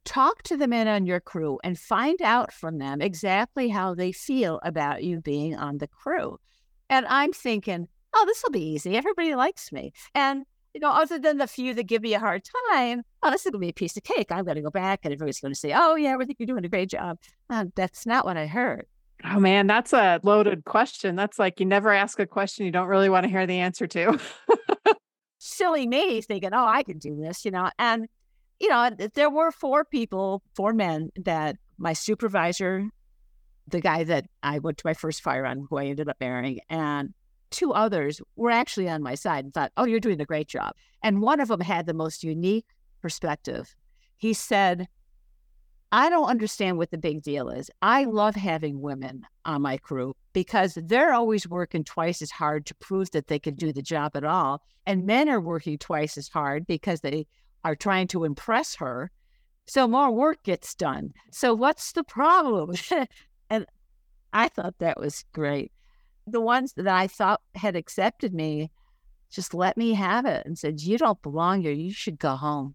talk 0.04 0.42
to 0.44 0.56
the 0.56 0.68
men 0.68 0.88
on 0.88 1.06
your 1.06 1.20
crew 1.20 1.58
and 1.64 1.78
find 1.78 2.20
out 2.22 2.52
from 2.52 2.78
them 2.78 3.00
exactly 3.00 3.68
how 3.68 3.94
they 3.94 4.12
feel 4.12 4.60
about 4.62 5.02
you 5.02 5.20
being 5.20 5.56
on 5.56 5.78
the 5.78 5.88
crew. 5.88 6.38
And 6.90 7.06
I'm 7.06 7.32
thinking, 7.32 7.88
oh, 8.14 8.24
this 8.26 8.42
will 8.42 8.50
be 8.50 8.72
easy. 8.74 8.96
Everybody 8.96 9.34
likes 9.34 9.72
me. 9.72 9.92
And, 10.14 10.44
you 10.74 10.80
know, 10.80 10.90
other 10.90 11.18
than 11.18 11.38
the 11.38 11.46
few 11.46 11.74
that 11.74 11.86
give 11.86 12.02
me 12.02 12.14
a 12.14 12.20
hard 12.20 12.42
time, 12.70 13.02
oh, 13.22 13.30
this 13.30 13.46
is 13.46 13.50
going 13.50 13.60
to 13.60 13.66
be 13.66 13.70
a 13.70 13.74
piece 13.74 13.96
of 13.96 14.04
cake. 14.04 14.30
I'm 14.30 14.44
going 14.44 14.56
to 14.56 14.62
go 14.62 14.70
back 14.70 15.00
and 15.04 15.12
everybody's 15.12 15.40
going 15.40 15.54
to 15.54 15.58
say, 15.58 15.72
oh, 15.74 15.94
yeah, 15.96 16.16
we 16.16 16.24
think 16.24 16.38
you're 16.38 16.46
doing 16.46 16.64
a 16.64 16.68
great 16.68 16.90
job. 16.90 17.18
And 17.48 17.72
that's 17.74 18.06
not 18.06 18.24
what 18.24 18.36
I 18.36 18.46
heard. 18.46 18.86
Oh, 19.24 19.40
man, 19.40 19.66
that's 19.66 19.92
a 19.92 20.20
loaded 20.22 20.64
question. 20.64 21.16
That's 21.16 21.38
like 21.38 21.58
you 21.60 21.66
never 21.66 21.90
ask 21.90 22.18
a 22.18 22.26
question 22.26 22.66
you 22.66 22.72
don't 22.72 22.88
really 22.88 23.08
want 23.08 23.24
to 23.24 23.30
hear 23.30 23.46
the 23.46 23.58
answer 23.58 23.86
to. 23.86 24.20
Silly 25.38 25.86
me 25.86 26.20
thinking, 26.20 26.50
oh, 26.52 26.66
I 26.66 26.82
can 26.82 26.98
do 26.98 27.16
this, 27.16 27.44
you 27.44 27.50
know. 27.50 27.70
And 27.78 28.08
you 28.60 28.68
know, 28.68 28.90
there 29.14 29.30
were 29.30 29.50
four 29.50 29.84
people, 29.84 30.42
four 30.54 30.72
men 30.72 31.10
that 31.16 31.56
my 31.78 31.92
supervisor, 31.92 32.88
the 33.68 33.80
guy 33.80 34.04
that 34.04 34.26
I 34.42 34.58
went 34.58 34.78
to 34.78 34.86
my 34.86 34.94
first 34.94 35.22
fire 35.22 35.46
on, 35.46 35.66
who 35.68 35.76
I 35.76 35.86
ended 35.86 36.08
up 36.08 36.16
marrying, 36.20 36.60
and 36.68 37.12
two 37.50 37.72
others 37.72 38.20
were 38.36 38.50
actually 38.50 38.88
on 38.88 39.02
my 39.02 39.14
side 39.14 39.44
and 39.44 39.54
thought, 39.54 39.72
oh, 39.76 39.84
you're 39.84 40.00
doing 40.00 40.20
a 40.20 40.26
great 40.26 40.48
job. 40.48 40.74
And 41.02 41.20
one 41.20 41.40
of 41.40 41.48
them 41.48 41.60
had 41.60 41.86
the 41.86 41.94
most 41.94 42.24
unique 42.24 42.66
perspective. 43.00 43.74
He 44.16 44.32
said, 44.32 44.88
I 45.92 46.10
don't 46.10 46.28
understand 46.28 46.76
what 46.76 46.90
the 46.90 46.98
big 46.98 47.22
deal 47.22 47.48
is. 47.50 47.70
I 47.80 48.04
love 48.04 48.34
having 48.34 48.80
women 48.80 49.24
on 49.44 49.62
my 49.62 49.76
crew 49.76 50.16
because 50.32 50.76
they're 50.82 51.12
always 51.12 51.48
working 51.48 51.84
twice 51.84 52.20
as 52.20 52.32
hard 52.32 52.66
to 52.66 52.74
prove 52.74 53.12
that 53.12 53.28
they 53.28 53.38
can 53.38 53.54
do 53.54 53.72
the 53.72 53.82
job 53.82 54.16
at 54.16 54.24
all. 54.24 54.60
And 54.86 55.06
men 55.06 55.28
are 55.28 55.40
working 55.40 55.78
twice 55.78 56.18
as 56.18 56.28
hard 56.28 56.66
because 56.66 57.02
they 57.02 57.26
are 57.64 57.74
trying 57.74 58.07
to 58.09 58.24
impress 58.24 58.77
her. 58.77 59.11
So 59.66 59.88
more 59.88 60.11
work 60.11 60.42
gets 60.42 60.74
done. 60.74 61.12
So 61.33 61.55
what's 61.55 61.92
the 61.92 62.05
problem? 62.05 62.74
and 63.50 63.66
I 64.33 64.48
thought 64.48 64.79
that 64.79 65.00
was 65.00 65.24
great. 65.33 65.72
The 66.27 66.40
ones 66.40 66.74
that 66.74 66.88
I 66.88 67.07
thought 67.07 67.40
had 67.55 67.77
accepted 67.77 68.35
me 68.35 68.70
just 69.31 69.53
let 69.53 69.77
me 69.77 69.94
have 69.94 70.27
it 70.27 70.46
and 70.46 70.57
said, 70.57 70.81
You 70.81 70.96
don't 70.96 71.20
belong 71.22 71.62
here. 71.62 71.72
You 71.72 71.92
should 71.92 72.18
go 72.18 72.37
home. 72.37 72.74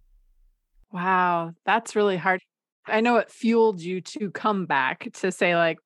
Wow. 0.91 1.53
That's 1.65 1.95
really 1.95 2.17
hard. 2.17 2.41
I 2.85 3.01
know 3.01 3.17
it 3.17 3.31
fueled 3.31 3.81
you 3.81 4.01
to 4.01 4.31
come 4.31 4.65
back 4.65 5.09
to 5.13 5.31
say, 5.31 5.55
like, 5.55 5.77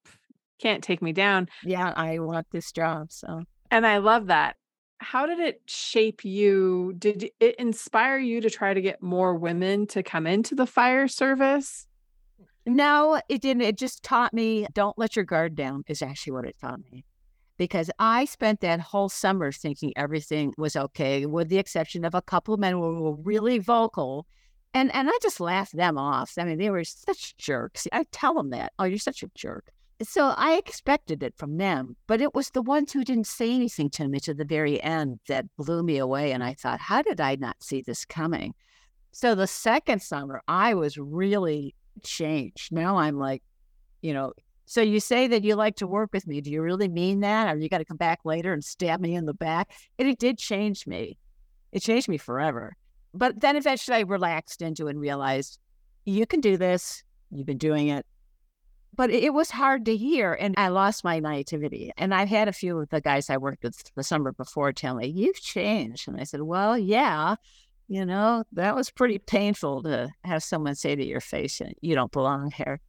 can't 0.60 0.84
take 0.84 1.02
me 1.02 1.12
down. 1.12 1.50
Yeah, 1.64 1.94
I 1.96 2.20
want 2.20 2.48
this 2.52 2.72
job. 2.72 3.12
So, 3.12 3.44
and 3.70 3.86
I 3.86 3.98
love 3.98 4.28
that. 4.28 4.56
How 5.04 5.26
did 5.26 5.40
it 5.40 5.62
shape 5.68 6.24
you? 6.24 6.94
Did 6.98 7.30
it 7.40 7.56
inspire 7.56 8.18
you 8.18 8.42
to 8.42 8.50
try 8.50 8.74
to 8.74 8.82
get 8.82 9.04
more 9.04 9.36
women 9.36 9.86
to 9.88 10.02
come 10.02 10.26
into 10.26 10.56
the 10.56 10.66
fire 10.66 11.08
service? 11.08 11.88
No, 12.66 13.22
it 13.28 13.42
didn't. 13.42 13.64
It 13.64 13.78
just 13.78 14.02
taught 14.04 14.34
me 14.34 14.66
don't 14.74 14.98
let 14.98 15.16
your 15.16 15.26
guard 15.26 15.56
down, 15.56 15.84
is 15.88 16.02
actually 16.02 16.34
what 16.34 16.46
it 16.46 16.56
taught 16.60 16.80
me. 16.92 17.04
Because 17.58 17.92
I 18.00 18.26
spent 18.26 18.62
that 18.62 18.80
whole 18.80 19.10
summer 19.10 19.52
thinking 19.52 19.94
everything 19.96 20.54
was 20.58 20.76
okay, 20.76 21.26
with 21.26 21.50
the 21.50 21.58
exception 21.58 22.06
of 22.06 22.16
a 22.16 22.22
couple 22.22 22.54
of 22.54 22.60
men 22.60 22.74
who 22.74 22.80
were 22.80 23.16
really 23.16 23.60
vocal. 23.60 24.26
And 24.74 24.94
and 24.96 25.10
I 25.10 25.18
just 25.22 25.40
laughed 25.40 25.76
them 25.76 25.98
off. 25.98 26.34
I 26.38 26.46
mean, 26.46 26.58
they 26.58 26.70
were 26.70 26.84
such 26.84 27.36
jerks. 27.38 27.88
I 27.92 28.06
tell 28.12 28.34
them 28.34 28.50
that. 28.52 28.72
Oh, 28.80 28.86
you're 28.86 28.98
such 28.98 29.22
a 29.22 29.30
jerk. 29.36 29.72
So 30.04 30.34
I 30.38 30.56
expected 30.56 31.24
it 31.24 31.34
from 31.38 31.58
them, 31.58 31.96
but 32.08 32.22
it 32.22 32.34
was 32.34 32.50
the 32.50 32.62
ones 32.62 32.92
who 32.92 33.04
didn't 33.04 33.28
say 33.28 33.54
anything 33.54 33.90
to 33.92 34.08
me 34.08 34.20
to 34.22 34.34
the 34.34 34.46
very 34.46 34.82
end 34.84 35.20
that 35.28 35.46
blew 35.58 35.82
me 35.82 35.98
away. 35.98 36.32
And 36.34 36.44
I 36.44 36.54
thought, 36.54 36.80
how 36.80 37.02
did 37.02 37.22
I 37.22 37.36
not 37.36 37.64
see 37.64 37.82
this 37.82 38.04
coming? 38.06 38.54
So 39.12 39.34
the 39.34 39.48
second 39.48 40.02
summer, 40.02 40.42
I 40.48 40.74
was 40.74 40.98
really 40.98 41.76
changed. 42.04 42.72
Now 42.72 42.98
I'm 42.98 43.18
like, 43.18 43.44
you 44.02 44.14
know, 44.14 44.34
so 44.66 44.82
you 44.82 45.00
say 45.00 45.28
that 45.28 45.44
you 45.44 45.56
like 45.56 45.76
to 45.78 45.88
work 45.88 46.10
with 46.12 46.28
me. 46.28 46.42
Do 46.42 46.52
you 46.52 46.62
really 46.62 46.88
mean 46.88 47.20
that? 47.22 47.54
Or 47.54 47.58
you 47.58 47.70
got 47.70 47.78
to 47.78 47.86
come 47.86 47.98
back 47.98 48.20
later 48.26 48.54
and 48.54 48.64
stab 48.64 49.00
me 49.00 49.16
in 49.16 49.26
the 49.26 49.34
back? 49.34 49.72
And 50.00 50.08
it 50.08 50.20
did 50.20 50.38
change 50.38 50.88
me. 50.88 51.18
It 51.72 51.82
changed 51.82 52.10
me 52.10 52.18
forever. 52.18 52.76
But 53.14 53.40
then 53.40 53.56
eventually 53.56 53.98
I 53.98 54.02
relaxed 54.02 54.62
into 54.62 54.88
and 54.88 55.00
realized 55.00 55.60
you 56.06 56.26
can 56.26 56.42
do 56.42 56.58
this. 56.58 57.04
You've 57.32 57.46
been 57.46 57.58
doing 57.58 57.90
it. 57.90 58.06
But 58.96 59.10
it 59.10 59.34
was 59.34 59.50
hard 59.50 59.86
to 59.86 59.98
hear. 59.98 60.34
And 60.34 60.54
I 60.58 60.68
lost 60.68 61.04
my 61.04 61.20
naivety. 61.20 61.92
And 61.98 62.14
I've 62.14 62.30
had 62.30 62.48
a 62.48 62.54
few 62.54 62.80
of 62.80 62.90
the 62.90 63.02
guys 63.02 63.30
I 63.30 63.38
worked 63.38 63.64
with 63.64 63.92
the 63.96 64.04
summer 64.04 64.32
before 64.32 64.72
tell 64.72 64.96
me, 64.96 65.08
You've 65.08 65.42
changed. 65.42 66.08
And 66.08 66.20
I 66.20 66.24
said, 66.24 66.42
Well, 66.42 66.78
yeah 66.78 67.36
you 67.88 68.06
know, 68.06 68.44
that 68.54 68.76
was 68.76 68.90
pretty 68.90 69.20
painful 69.20 69.84
to 69.84 70.10
have 70.24 70.44
someone 70.44 70.76
say 70.76 70.96
to 70.96 71.06
your 71.06 71.20
face, 71.20 71.62
you 71.82 71.96
don't 71.96 72.12
belong 72.12 72.52
here. 72.52 72.80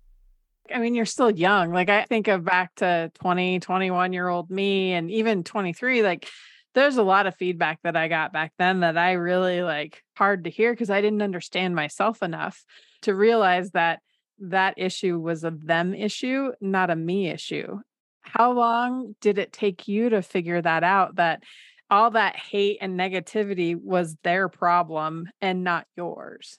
I 0.72 0.78
mean, 0.78 0.94
you're 0.94 1.04
still 1.04 1.30
young. 1.30 1.72
Like 1.72 1.90
I 1.90 2.04
think 2.04 2.28
of 2.28 2.44
back 2.44 2.74
to 2.76 3.10
20, 3.20 3.60
21 3.60 4.12
year 4.12 4.28
old 4.28 4.50
me 4.50 4.92
and 4.92 5.10
even 5.10 5.44
23, 5.44 6.02
like 6.02 6.28
there's 6.74 6.96
a 6.96 7.02
lot 7.02 7.26
of 7.26 7.36
feedback 7.36 7.80
that 7.82 7.96
I 7.96 8.08
got 8.08 8.32
back 8.32 8.52
then 8.58 8.80
that 8.80 8.96
I 8.96 9.12
really 9.12 9.62
like 9.62 10.02
hard 10.16 10.44
to 10.44 10.50
hear 10.50 10.72
because 10.72 10.90
I 10.90 11.00
didn't 11.02 11.22
understand 11.22 11.74
myself 11.74 12.22
enough 12.22 12.64
to 13.02 13.14
realize 13.14 13.72
that 13.72 14.00
that 14.38 14.74
issue 14.76 15.18
was 15.18 15.44
a 15.44 15.50
them 15.50 15.94
issue, 15.94 16.52
not 16.60 16.90
a 16.90 16.96
me 16.96 17.28
issue. 17.28 17.78
How 18.22 18.52
long 18.52 19.14
did 19.20 19.38
it 19.38 19.52
take 19.52 19.86
you 19.86 20.08
to 20.10 20.22
figure 20.22 20.60
that 20.60 20.82
out 20.82 21.16
that 21.16 21.42
all 21.90 22.10
that 22.10 22.36
hate 22.36 22.78
and 22.80 22.98
negativity 22.98 23.76
was 23.80 24.16
their 24.22 24.48
problem 24.48 25.28
and 25.40 25.62
not 25.62 25.86
yours. 25.96 26.58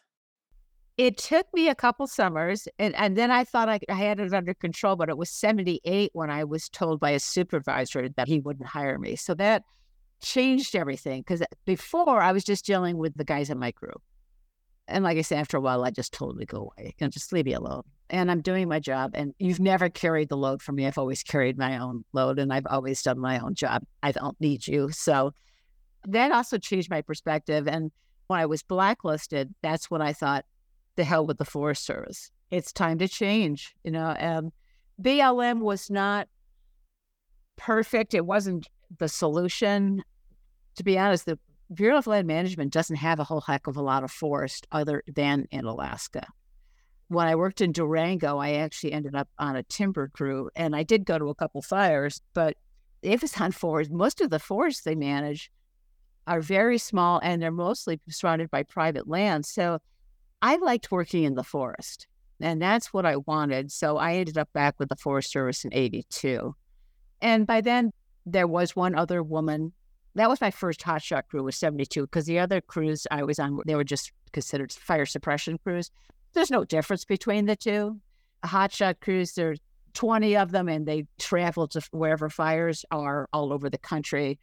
It 0.98 1.18
took 1.18 1.46
me 1.54 1.68
a 1.68 1.76
couple 1.76 2.08
summers, 2.08 2.70
and, 2.80 2.96
and 2.96 3.18
then 3.18 3.30
I 3.30 3.44
thought 3.44 3.68
I, 3.68 3.80
I 3.90 3.96
had 3.96 4.22
it 4.22 4.34
under 4.34 4.54
control, 4.54 4.96
but 4.96 5.10
it 5.10 5.18
was 5.18 5.30
78 5.30 6.12
when 6.14 6.30
I 6.30 6.46
was 6.46 6.70
told 6.70 7.02
by 7.02 7.12
a 7.12 7.20
supervisor 7.20 8.08
that 8.16 8.30
he 8.30 8.40
wouldn't 8.40 8.68
hire 8.68 8.98
me. 8.98 9.18
So 9.18 9.34
that 9.34 9.64
changed 10.22 10.74
everything 10.74 11.22
because 11.22 11.42
uh, 11.42 11.48
before 11.66 12.22
I 12.22 12.32
was 12.32 12.46
just 12.46 12.66
dealing 12.66 12.98
with 12.98 13.18
the 13.18 13.26
guys 13.26 13.50
in 13.50 13.60
my 13.60 13.72
group. 13.72 14.02
And 14.88 15.04
like 15.04 15.18
I 15.18 15.22
said, 15.22 15.40
after 15.40 15.58
a 15.58 15.62
while, 15.62 15.84
I 15.84 15.90
just 15.90 16.14
told 16.14 16.34
him 16.34 16.40
to 16.40 16.46
go 16.46 16.72
away 16.78 16.94
and 17.00 17.12
just 17.12 17.34
leave 17.34 17.46
me 17.46 17.54
alone. 17.54 17.84
And 18.10 18.30
I'm 18.30 18.42
doing 18.42 18.68
my 18.68 18.80
job. 18.80 19.12
And 19.16 19.34
you've 19.40 19.60
never 19.60 19.90
carried 19.90 20.30
the 20.30 20.38
load 20.38 20.62
for 20.62 20.74
me. 20.74 20.86
I've 20.86 20.98
always 20.98 21.24
carried 21.24 21.58
my 21.58 21.80
own 21.80 22.06
load 22.14 22.38
and 22.38 22.54
I've 22.54 22.68
always 22.68 23.02
done 23.02 23.20
my 23.20 23.40
own 23.40 23.56
job. 23.56 23.84
I 24.04 24.12
don't 24.12 24.40
need 24.40 24.68
you. 24.68 24.92
So 24.92 25.34
that 26.06 26.32
also 26.32 26.60
changed 26.60 26.90
my 26.90 27.02
perspective. 27.02 27.68
And 27.68 27.92
when 28.28 28.40
I 28.40 28.46
was 28.46 28.62
blacklisted, 28.62 29.54
that's 29.64 29.90
when 29.90 30.02
I 30.02 30.14
thought, 30.14 30.46
the 30.96 31.04
hell 31.04 31.26
with 31.26 31.38
the 31.38 31.46
Forest 31.46 31.86
Service. 31.86 32.32
It's 32.52 32.72
time 32.72 33.00
to 33.00 33.08
change, 33.08 33.76
you 33.84 33.92
know. 33.92 34.12
And 34.12 34.52
BLM 35.02 35.60
was 35.60 35.90
not 35.90 36.28
perfect. 37.58 38.14
It 38.14 38.26
wasn't 38.26 38.68
the 38.98 39.10
solution. 39.10 40.04
To 40.76 40.84
be 40.84 40.98
honest, 40.98 41.26
the 41.26 41.40
Bureau 41.74 41.98
of 41.98 42.08
Land 42.08 42.28
Management 42.28 42.72
doesn't 42.72 42.98
have 42.98 43.20
a 43.20 43.24
whole 43.24 43.42
heck 43.42 43.68
of 43.68 43.78
a 43.78 43.82
lot 43.82 44.04
of 44.04 44.12
forest 44.12 44.68
other 44.72 45.04
than 45.08 45.48
in 45.52 45.66
Alaska. 45.66 46.28
When 47.08 47.28
I 47.28 47.36
worked 47.36 47.62
in 47.62 47.72
Durango, 47.72 48.38
I 48.38 48.54
actually 48.54 48.94
ended 48.94 49.16
up 49.16 49.30
on 49.38 49.56
a 49.56 49.64
timber 49.64 50.08
crew, 50.08 50.50
and 50.56 50.76
I 50.76 50.84
did 50.84 51.06
go 51.06 51.18
to 51.18 51.30
a 51.30 51.36
couple 51.36 51.62
fires, 51.62 52.22
but 52.34 52.58
if 53.02 53.24
it's 53.24 53.40
on 53.40 53.52
forest, 53.52 53.92
most 53.92 54.22
of 54.22 54.30
the 54.30 54.40
forests 54.40 54.84
they 54.84 54.96
manage 54.96 55.52
are 56.28 56.42
very 56.42 56.78
small 56.78 57.20
and 57.24 57.42
they're 57.42 57.52
mostly 57.52 58.00
surrounded 58.10 58.50
by 58.50 58.64
private 58.64 59.08
land. 59.08 59.46
So 59.46 59.80
I 60.42 60.56
liked 60.58 60.92
working 60.92 61.24
in 61.24 61.36
the 61.36 61.44
forest, 61.44 62.08
and 62.40 62.62
that's 62.62 62.94
what 62.94 63.06
I 63.06 63.18
wanted. 63.18 63.72
So 63.72 63.98
I 63.98 64.16
ended 64.16 64.38
up 64.38 64.52
back 64.54 64.76
with 64.80 64.90
the 64.90 64.96
Forest 64.96 65.32
Service 65.32 65.66
in 65.66 65.74
82. 65.74 66.56
And 67.22 67.48
by 67.48 67.62
then, 67.62 67.92
there 68.26 68.48
was 68.48 68.76
one 68.76 68.96
other 68.96 69.22
woman 69.22 69.74
that 70.16 70.30
was 70.30 70.42
my 70.42 70.52
first 70.52 70.82
hotshot 70.82 71.24
crew 71.30 71.44
was 71.44 71.56
72 71.56 72.02
because 72.02 72.26
the 72.26 72.40
other 72.40 72.62
crews 72.62 73.06
I 73.12 73.24
was 73.24 73.38
on, 73.40 73.60
they 73.66 73.76
were 73.76 73.84
just 73.84 74.12
considered 74.32 74.72
fire 74.72 75.06
suppression 75.06 75.58
crews. 75.58 75.92
There's 76.34 76.52
no 76.52 76.64
difference 76.64 77.06
between 77.06 77.46
the 77.46 77.56
two. 77.56 78.00
A 78.44 78.48
hotshot 78.48 79.00
crews, 79.02 79.34
there's 79.34 79.60
20 79.94 80.38
of 80.38 80.52
them 80.52 80.70
and 80.70 80.86
they 80.86 81.06
travel 81.20 81.68
to 81.70 81.82
wherever 81.92 82.30
fires 82.30 82.86
are 82.92 83.28
all 83.34 83.52
over 83.52 83.70
the 83.70 83.78
country. 83.78 84.40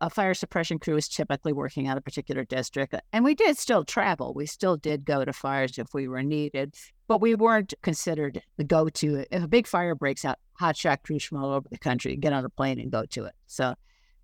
A 0.00 0.10
fire 0.10 0.34
suppression 0.34 0.78
crew 0.78 0.96
is 0.96 1.08
typically 1.08 1.54
working 1.54 1.88
on 1.88 1.96
a 1.96 2.02
particular 2.02 2.44
district. 2.44 2.92
Uh, 2.92 3.00
and 3.14 3.24
we 3.24 3.34
did 3.34 3.56
still 3.56 3.84
travel. 3.84 4.34
We 4.34 4.44
still 4.44 4.76
did 4.76 5.06
go 5.06 5.24
to 5.24 5.32
fires 5.32 5.78
if 5.78 5.94
we 5.94 6.06
were 6.06 6.22
needed, 6.22 6.74
but 7.08 7.22
we 7.22 7.34
weren't 7.34 7.72
considered 7.82 8.42
the 8.58 8.64
go 8.64 8.90
to. 8.90 9.24
If 9.30 9.42
a 9.42 9.48
big 9.48 9.66
fire 9.66 9.94
breaks 9.94 10.26
out, 10.26 10.38
hotshot 10.60 11.02
crews 11.02 11.24
from 11.24 11.42
all 11.42 11.52
over 11.52 11.68
the 11.70 11.78
country 11.78 12.16
get 12.16 12.34
on 12.34 12.44
a 12.44 12.50
plane 12.50 12.78
and 12.78 12.90
go 12.90 13.06
to 13.06 13.24
it. 13.24 13.34
So 13.46 13.74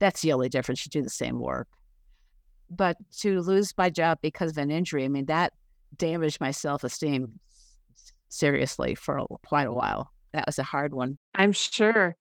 that's 0.02 0.20
the 0.20 0.32
only 0.32 0.48
difference. 0.48 0.84
You 0.84 0.90
do 0.90 1.00
the 1.00 1.08
same 1.08 1.38
work. 1.38 1.68
But 2.68 2.96
to 3.18 3.40
lose 3.40 3.72
my 3.78 3.88
job 3.88 4.18
because 4.20 4.50
of 4.50 4.58
an 4.58 4.72
injury, 4.72 5.04
I 5.04 5.08
mean, 5.08 5.26
that 5.26 5.52
damaged 5.96 6.40
my 6.40 6.50
self 6.50 6.82
esteem 6.82 7.38
seriously 8.28 8.96
for 8.96 9.24
quite 9.46 9.68
a 9.68 9.72
while. 9.72 10.10
That 10.32 10.46
was 10.46 10.58
a 10.58 10.64
hard 10.64 10.92
one. 10.92 11.18
I'm 11.36 11.52
sure 11.52 12.16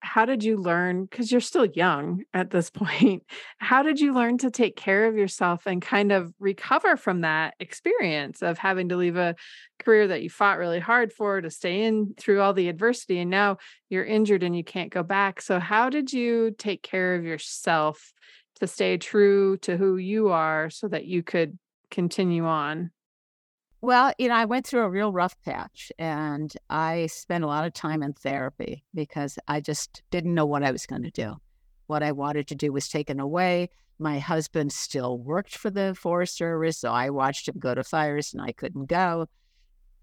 how 0.00 0.24
did 0.24 0.42
you 0.42 0.56
learn 0.56 1.04
because 1.04 1.30
you're 1.30 1.40
still 1.40 1.66
young 1.66 2.22
at 2.32 2.50
this 2.50 2.70
point 2.70 3.22
how 3.58 3.82
did 3.82 4.00
you 4.00 4.14
learn 4.14 4.38
to 4.38 4.50
take 4.50 4.76
care 4.76 5.06
of 5.06 5.16
yourself 5.16 5.66
and 5.66 5.82
kind 5.82 6.10
of 6.10 6.32
recover 6.38 6.96
from 6.96 7.20
that 7.20 7.54
experience 7.60 8.42
of 8.42 8.58
having 8.58 8.88
to 8.88 8.96
leave 8.96 9.16
a 9.16 9.34
career 9.80 10.08
that 10.08 10.22
you 10.22 10.30
fought 10.30 10.58
really 10.58 10.80
hard 10.80 11.12
for 11.12 11.40
to 11.40 11.50
stay 11.50 11.84
in 11.84 12.14
through 12.16 12.40
all 12.40 12.52
the 12.52 12.68
adversity 12.68 13.18
and 13.18 13.30
now 13.30 13.56
you're 13.88 14.04
injured 14.04 14.42
and 14.42 14.56
you 14.56 14.64
can't 14.64 14.92
go 14.92 15.02
back? 15.02 15.40
So 15.40 15.58
how 15.58 15.90
did 15.90 16.12
you 16.12 16.54
take 16.56 16.82
care 16.82 17.14
of 17.14 17.24
yourself 17.24 18.12
to 18.60 18.66
stay 18.66 18.98
true 18.98 19.56
to 19.58 19.76
who 19.76 19.96
you 19.96 20.28
are 20.28 20.70
so 20.70 20.88
that 20.88 21.06
you 21.06 21.22
could 21.22 21.58
continue 21.90 22.46
on 22.46 22.90
well, 23.80 24.12
you 24.18 24.28
know, 24.28 24.34
I 24.34 24.44
went 24.44 24.66
through 24.66 24.82
a 24.82 24.90
real 24.90 25.12
rough 25.12 25.40
patch 25.42 25.90
and 25.98 26.52
I 26.68 27.06
spent 27.06 27.44
a 27.44 27.46
lot 27.46 27.66
of 27.66 27.72
time 27.72 28.02
in 28.02 28.12
therapy 28.12 28.84
because 28.94 29.38
I 29.48 29.60
just 29.60 30.02
didn't 30.10 30.34
know 30.34 30.44
what 30.46 30.62
I 30.62 30.70
was 30.70 30.86
going 30.86 31.02
to 31.02 31.10
do. 31.10 31.36
What 31.86 32.02
I 32.02 32.12
wanted 32.12 32.46
to 32.48 32.54
do 32.54 32.72
was 32.72 32.88
taken 32.88 33.18
away. 33.18 33.70
My 33.98 34.18
husband 34.18 34.72
still 34.72 35.18
worked 35.18 35.56
for 35.56 35.70
the 35.70 35.94
Forest 35.94 36.36
Service, 36.36 36.78
so 36.78 36.90
I 36.90 37.10
watched 37.10 37.48
him 37.48 37.58
go 37.58 37.74
to 37.74 37.82
fires 37.82 38.32
and 38.32 38.42
I 38.42 38.52
couldn't 38.52 38.86
go. 38.86 39.26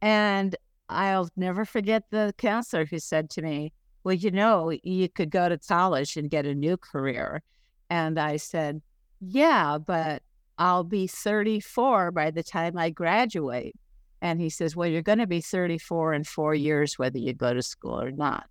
And 0.01 0.55
I'll 0.89 1.29
never 1.35 1.65
forget 1.65 2.03
the 2.09 2.33
counselor 2.37 2.85
who 2.85 2.99
said 2.99 3.29
to 3.31 3.41
me, 3.41 3.73
Well, 4.03 4.15
you 4.15 4.31
know, 4.31 4.71
you 4.83 5.09
could 5.09 5.29
go 5.29 5.49
to 5.49 5.57
college 5.57 6.17
and 6.17 6.29
get 6.29 6.45
a 6.45 6.55
new 6.55 6.77
career. 6.77 7.43
And 7.89 8.19
I 8.19 8.37
said, 8.37 8.81
Yeah, 9.19 9.77
but 9.77 10.23
I'll 10.57 10.83
be 10.83 11.07
34 11.07 12.11
by 12.11 12.31
the 12.31 12.43
time 12.43 12.77
I 12.77 12.89
graduate. 12.89 13.75
And 14.21 14.41
he 14.41 14.49
says, 14.49 14.75
Well, 14.75 14.89
you're 14.89 15.01
going 15.01 15.19
to 15.19 15.27
be 15.27 15.41
34 15.41 16.13
in 16.13 16.23
four 16.23 16.55
years, 16.55 16.97
whether 16.97 17.19
you 17.19 17.33
go 17.33 17.53
to 17.53 17.61
school 17.61 18.01
or 18.01 18.11
not. 18.11 18.47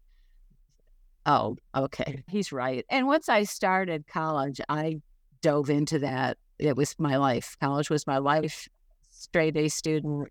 Oh, 1.27 1.57
okay. 1.75 2.23
He's 2.29 2.53
right. 2.53 2.85
And 2.89 3.09
once 3.09 3.29
I 3.29 3.43
started 3.43 4.07
college, 4.07 4.61
I 4.69 5.01
dove 5.43 5.71
into 5.71 5.99
that. 5.99 6.39
It 6.59 6.77
was 6.77 6.95
my 6.99 7.17
life. 7.17 7.57
College 7.61 7.91
was 7.91 8.07
my 8.07 8.19
life. 8.19 8.69
Straight 9.11 9.57
A 9.57 9.69
student. 9.69 10.29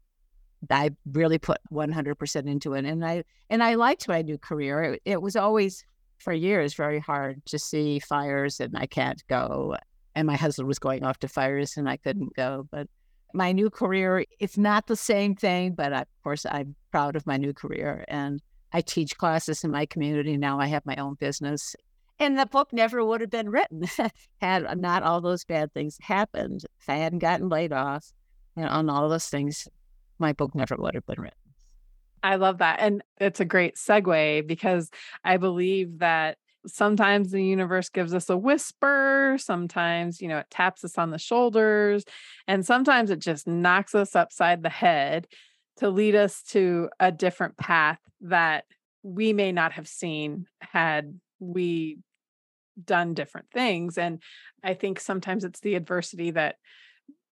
I 0.69 0.91
really 1.11 1.37
put 1.37 1.59
100% 1.71 2.47
into 2.47 2.73
it. 2.73 2.85
And 2.85 3.05
I, 3.05 3.25
and 3.49 3.61
I 3.61 3.75
liked 3.75 4.07
my 4.07 4.21
new 4.21 4.37
career. 4.37 4.93
It, 4.93 5.01
it 5.03 5.21
was 5.21 5.35
always 5.35 5.83
for 6.17 6.31
years 6.31 6.73
very 6.73 6.99
hard 6.99 7.45
to 7.47 7.59
see 7.59 7.99
fires 7.99 8.61
and 8.61 8.75
I 8.77 8.85
can't 8.85 9.21
go. 9.27 9.75
And 10.15 10.27
my 10.27 10.35
husband 10.35 10.67
was 10.67 10.79
going 10.79 11.03
off 11.03 11.19
to 11.19 11.27
fires 11.27 11.77
and 11.77 11.89
I 11.89 11.97
couldn't 11.97 12.35
go. 12.35 12.67
But 12.71 12.87
my 13.33 13.51
new 13.51 13.69
career, 13.69 14.25
it's 14.39 14.57
not 14.57 14.87
the 14.87 14.95
same 14.95 15.35
thing, 15.35 15.73
but 15.73 15.91
of 15.91 16.05
course, 16.23 16.45
I'm 16.49 16.75
proud 16.91 17.15
of 17.15 17.27
my 17.27 17.37
new 17.37 17.53
career. 17.53 18.05
And 18.07 18.41
I 18.71 18.81
teach 18.81 19.17
classes 19.17 19.63
in 19.63 19.71
my 19.71 19.85
community. 19.85 20.37
Now 20.37 20.59
I 20.59 20.67
have 20.67 20.85
my 20.85 20.95
own 20.95 21.15
business. 21.15 21.75
And 22.17 22.39
the 22.39 22.45
book 22.45 22.71
never 22.71 23.03
would 23.03 23.21
have 23.21 23.29
been 23.29 23.49
written 23.49 23.83
had 24.41 24.79
not 24.79 25.03
all 25.03 25.19
those 25.19 25.43
bad 25.43 25.73
things 25.73 25.97
happened. 26.01 26.63
If 26.79 26.89
I 26.89 26.95
hadn't 26.95 27.19
gotten 27.19 27.49
laid 27.49 27.73
off 27.73 28.11
and 28.55 28.69
on 28.69 28.89
all 28.89 29.09
those 29.09 29.27
things, 29.27 29.67
my 30.17 30.31
book 30.31 30.55
never 30.55 30.75
would 30.77 30.95
have 30.95 31.05
been 31.05 31.19
written. 31.19 31.37
I 32.23 32.35
love 32.35 32.57
that. 32.59 32.79
And 32.79 33.03
it's 33.19 33.39
a 33.39 33.45
great 33.45 33.75
segue 33.75 34.47
because 34.47 34.89
I 35.23 35.37
believe 35.37 35.99
that 35.99 36.37
sometimes 36.67 37.31
the 37.31 37.43
universe 37.43 37.89
gives 37.89 38.13
us 38.13 38.29
a 38.29 38.37
whisper 38.37 39.37
sometimes 39.39 40.21
you 40.21 40.27
know 40.27 40.39
it 40.39 40.49
taps 40.49 40.83
us 40.83 40.97
on 40.97 41.11
the 41.11 41.17
shoulders 41.17 42.03
and 42.47 42.65
sometimes 42.65 43.09
it 43.09 43.19
just 43.19 43.47
knocks 43.47 43.95
us 43.95 44.15
upside 44.15 44.63
the 44.63 44.69
head 44.69 45.27
to 45.77 45.89
lead 45.89 46.15
us 46.15 46.41
to 46.43 46.89
a 46.99 47.11
different 47.11 47.57
path 47.57 47.99
that 48.21 48.65
we 49.03 49.33
may 49.33 49.51
not 49.51 49.73
have 49.73 49.87
seen 49.87 50.45
had 50.59 51.19
we 51.39 51.97
done 52.83 53.13
different 53.13 53.47
things 53.53 53.97
and 53.97 54.21
i 54.63 54.73
think 54.73 54.99
sometimes 54.99 55.43
it's 55.43 55.61
the 55.61 55.75
adversity 55.75 56.31
that 56.31 56.55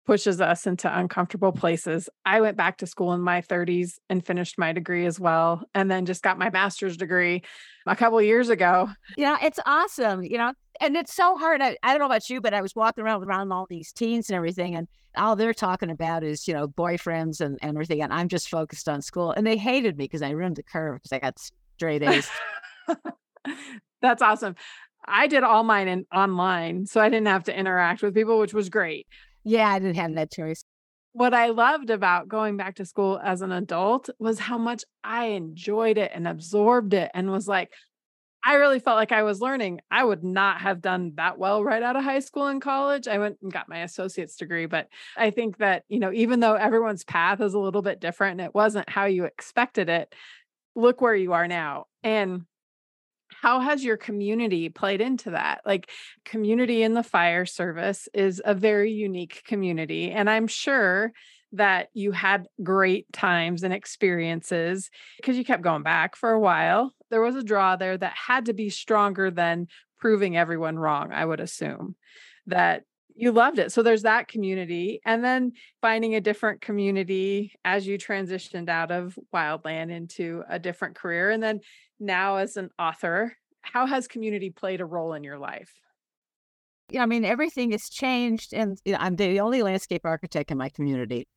pushes 0.06 0.40
us 0.40 0.68
into 0.68 1.00
uncomfortable 1.00 1.52
places. 1.52 2.10
I 2.26 2.42
went 2.42 2.58
back 2.58 2.78
to 2.78 2.88
school 2.88 3.14
in 3.14 3.22
my 3.22 3.42
30s 3.42 3.94
and 4.10 4.26
finished 4.26 4.58
my 4.58 4.72
degree 4.72 5.06
as 5.06 5.20
well, 5.20 5.64
and 5.74 5.90
then 5.90 6.06
just 6.06 6.22
got 6.22 6.38
my 6.38 6.50
master's 6.50 6.98
degree 6.98 7.44
a 7.86 7.96
couple 7.96 8.22
years 8.22 8.50
ago. 8.50 8.90
Yeah, 9.18 9.38
it's 9.42 9.60
awesome, 9.66 10.24
you 10.24 10.38
know, 10.38 10.54
and 10.80 10.96
it's 10.96 11.14
so 11.14 11.36
hard. 11.38 11.62
I, 11.62 11.78
I 11.84 11.92
don't 11.92 12.00
know 12.00 12.06
about 12.06 12.30
you, 12.30 12.42
but 12.42 12.54
I 12.54 12.62
was 12.62 12.76
walking 12.76 13.04
around 13.04 13.24
around 13.24 13.52
all 13.52 13.66
these 13.70 13.92
teens 13.92 14.30
and 14.30 14.36
everything, 14.36 14.76
and 14.76 14.88
all 15.18 15.36
they're 15.36 15.54
talking 15.54 15.90
about 15.90 16.24
is, 16.24 16.48
you 16.48 16.54
know, 16.54 16.68
boyfriends 16.68 17.42
and, 17.42 17.58
and 17.62 17.76
everything. 17.76 18.02
And 18.02 18.14
I'm 18.14 18.28
just 18.28 18.50
focused 18.50 18.90
on 18.90 19.02
school. 19.02 19.32
And 19.32 19.46
they 19.46 19.58
hated 19.58 19.98
me 19.98 20.06
because 20.06 20.22
I 20.22 20.32
ruined 20.32 20.58
the 20.58 20.64
curve 20.64 20.96
because 20.96 21.14
I 21.14 21.20
got 21.20 21.40
straight 21.78 22.04
A's. 22.04 22.30
That's 24.02 24.22
awesome. 24.22 24.56
I 25.08 25.28
did 25.28 25.44
all 25.44 25.64
mine 25.64 25.88
in 25.88 26.06
online, 26.14 26.86
so 26.86 27.00
I 27.00 27.10
didn't 27.10 27.28
have 27.28 27.44
to 27.46 27.58
interact 27.58 28.02
with 28.02 28.16
people, 28.16 28.40
which 28.40 28.54
was 28.54 28.70
great. 28.70 29.08
Yeah, 29.46 29.70
I 29.70 29.80
didn't 29.80 29.96
have 29.96 30.16
that 30.16 30.32
choice. 30.32 30.66
What 31.14 31.34
I 31.34 31.48
loved 31.48 31.90
about 31.90 32.28
going 32.28 32.58
back 32.58 32.76
to 32.76 32.86
school 32.86 33.20
as 33.24 33.42
an 33.42 33.54
adult 33.54 34.10
was 34.20 34.40
how 34.40 34.58
much 34.58 34.84
I 35.04 35.28
enjoyed 35.28 35.98
it 35.98 36.12
and 36.14 36.28
absorbed 36.28 36.94
it 36.94 37.10
and 37.14 37.32
was 37.32 37.48
like, 37.48 37.72
I 38.44 38.56
really 38.56 38.80
felt 38.80 38.98
like 38.98 39.12
I 39.12 39.24
was 39.24 39.42
learning. 39.42 39.82
I 39.90 40.04
would 40.04 40.24
not 40.24 40.62
have 40.62 40.82
done 40.82 41.14
that 41.16 41.40
well 41.40 41.64
right 41.64 41.82
out 41.82 41.96
of 41.96 42.04
high 42.04 42.20
school 42.20 42.48
and 42.48 42.62
college. 42.62 43.08
I 43.08 43.18
went 43.18 43.38
and 43.42 43.52
got 43.52 43.70
my 43.70 43.80
associate's 43.84 44.36
degree, 44.36 44.66
but 44.66 44.88
I 45.18 45.32
think 45.32 45.58
that, 45.58 45.84
you 45.90 46.00
know, 46.00 46.12
even 46.14 46.42
though 46.42 46.56
everyone's 46.56 47.04
path 47.04 47.42
is 47.42 47.54
a 47.54 47.60
little 47.60 47.82
bit 47.82 48.02
different 48.02 48.40
and 48.40 48.48
it 48.48 48.56
wasn't 48.56 48.90
how 48.90 49.06
you 49.06 49.26
expected 49.26 49.90
it, 49.90 50.14
look 50.76 51.02
where 51.02 51.16
you 51.16 51.34
are 51.34 51.48
now. 51.48 51.86
And 52.04 52.44
how 53.30 53.60
has 53.60 53.84
your 53.84 53.98
community 53.98 54.70
played 54.70 55.02
into 55.02 55.32
that? 55.32 55.62
Like, 55.66 55.90
community 56.24 56.84
in 56.84 56.94
the 56.94 57.04
fire 57.04 57.46
service 57.46 58.08
is 58.14 58.42
a 58.44 58.54
very 58.54 58.92
unique 58.92 59.44
community. 59.46 60.12
And 60.12 60.30
I'm 60.30 60.48
sure 60.48 61.12
that 61.54 61.90
you 61.94 62.12
had 62.12 62.48
great 62.64 63.12
times 63.14 63.64
and 63.64 63.74
experiences 63.74 64.90
because 65.18 65.38
you 65.38 65.46
kept 65.46 65.64
going 65.64 65.84
back 65.84 66.16
for 66.16 66.32
a 66.32 66.40
while. 66.40 66.94
There 67.10 67.22
was 67.22 67.36
a 67.36 67.44
draw 67.44 67.76
there 67.76 67.98
that 67.98 68.14
had 68.14 68.46
to 68.46 68.54
be 68.54 68.70
stronger 68.70 69.32
than 69.32 69.68
proving 70.00 70.36
everyone 70.38 70.78
wrong, 70.78 71.12
I 71.12 71.26
would 71.26 71.40
assume 71.40 71.96
that 72.48 72.84
you 73.16 73.32
loved 73.32 73.60
it. 73.60 73.72
So 73.72 73.82
there's 73.82 74.04
that 74.04 74.28
community. 74.28 75.00
And 75.06 75.24
then 75.24 75.54
finding 75.82 76.16
a 76.16 76.22
different 76.22 76.62
community 76.62 77.54
as 77.64 77.88
you 77.88 77.98
transitioned 77.98 78.70
out 78.70 78.92
of 78.92 79.18
wildland 79.34 79.92
into 79.92 80.44
a 80.50 80.60
different 80.60 80.96
career. 80.96 81.32
And 81.32 81.42
then 81.42 81.62
now 82.00 82.36
as 82.36 82.58
an 82.58 82.70
author, 82.78 83.36
how 83.62 83.86
has 83.86 84.08
community 84.08 84.50
played 84.50 84.82
a 84.82 84.86
role 84.86 85.14
in 85.14 85.24
your 85.24 85.40
life? 85.40 85.74
Yeah, 86.90 87.04
I 87.04 87.06
mean, 87.08 87.26
everything 87.26 87.72
has 87.72 87.90
changed. 87.90 88.54
And 88.54 88.78
you 88.86 88.94
know, 88.94 89.00
I'm 89.02 89.16
the 89.16 89.40
only 89.40 89.64
landscape 89.64 90.02
architect 90.04 90.52
in 90.52 90.58
my 90.58 90.70
community. 90.70 91.28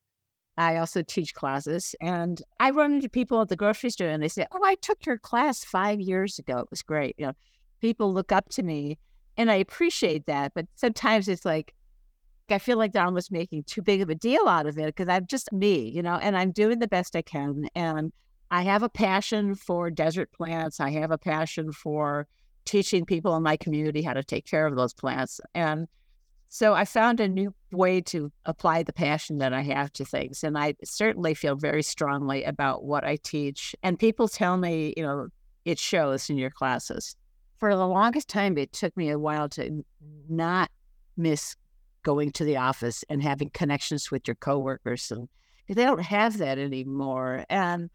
I 0.58 0.78
also 0.78 1.02
teach 1.02 1.34
classes 1.34 1.94
and 2.00 2.42
I 2.58 2.70
run 2.70 2.94
into 2.94 3.08
people 3.08 3.40
at 3.40 3.48
the 3.48 3.54
grocery 3.54 3.90
store 3.90 4.08
and 4.08 4.20
they 4.20 4.28
say, 4.28 4.44
Oh, 4.50 4.64
I 4.64 4.74
took 4.74 5.06
your 5.06 5.16
class 5.16 5.62
five 5.62 6.00
years 6.00 6.40
ago. 6.40 6.58
It 6.58 6.66
was 6.70 6.82
great. 6.82 7.14
You 7.16 7.26
know, 7.26 7.32
people 7.80 8.12
look 8.12 8.32
up 8.32 8.48
to 8.50 8.64
me 8.64 8.98
and 9.38 9.50
I 9.50 9.54
appreciate 9.54 10.26
that. 10.26 10.52
But 10.54 10.66
sometimes 10.74 11.28
it's 11.28 11.44
like, 11.44 11.72
I 12.50 12.58
feel 12.58 12.76
like 12.76 12.92
they're 12.92 13.04
almost 13.04 13.30
making 13.30 13.64
too 13.64 13.82
big 13.82 14.02
of 14.02 14.10
a 14.10 14.14
deal 14.14 14.48
out 14.48 14.66
of 14.66 14.78
it 14.78 14.86
because 14.86 15.08
I'm 15.08 15.26
just 15.26 15.52
me, 15.52 15.88
you 15.88 16.02
know, 16.02 16.16
and 16.16 16.36
I'm 16.36 16.50
doing 16.50 16.80
the 16.80 16.88
best 16.88 17.14
I 17.14 17.22
can. 17.22 17.68
And 17.74 18.12
I 18.50 18.62
have 18.62 18.82
a 18.82 18.88
passion 18.88 19.54
for 19.54 19.90
desert 19.90 20.32
plants. 20.32 20.80
I 20.80 20.90
have 20.90 21.10
a 21.10 21.18
passion 21.18 21.72
for 21.72 22.26
teaching 22.64 23.04
people 23.04 23.36
in 23.36 23.42
my 23.42 23.56
community 23.56 24.02
how 24.02 24.14
to 24.14 24.24
take 24.24 24.46
care 24.46 24.66
of 24.66 24.76
those 24.76 24.94
plants. 24.94 25.40
And 25.54 25.86
so 26.48 26.72
I 26.72 26.86
found 26.86 27.20
a 27.20 27.28
new 27.28 27.54
way 27.70 28.00
to 28.02 28.32
apply 28.46 28.82
the 28.82 28.92
passion 28.92 29.38
that 29.38 29.52
I 29.52 29.60
have 29.60 29.92
to 29.94 30.04
things. 30.04 30.42
And 30.42 30.56
I 30.56 30.74
certainly 30.82 31.34
feel 31.34 31.56
very 31.56 31.82
strongly 31.82 32.44
about 32.44 32.84
what 32.84 33.04
I 33.04 33.16
teach. 33.16 33.74
And 33.82 33.98
people 33.98 34.28
tell 34.28 34.56
me, 34.56 34.94
you 34.96 35.02
know, 35.02 35.28
it 35.66 35.78
shows 35.78 36.30
in 36.30 36.38
your 36.38 36.50
classes. 36.50 37.14
For 37.58 37.74
the 37.74 37.86
longest 37.86 38.28
time, 38.28 38.56
it 38.56 38.72
took 38.72 38.96
me 38.96 39.10
a 39.10 39.18
while 39.18 39.48
to 39.50 39.84
not 40.28 40.70
miss 41.16 41.56
going 42.02 42.32
to 42.32 42.44
the 42.44 42.56
office 42.56 43.04
and 43.08 43.22
having 43.22 43.50
connections 43.50 44.10
with 44.10 44.26
your 44.26 44.36
coworkers. 44.36 45.10
And 45.10 45.28
they 45.68 45.84
don't 45.84 46.02
have 46.02 46.38
that 46.38 46.58
anymore. 46.58 47.44
And 47.50 47.90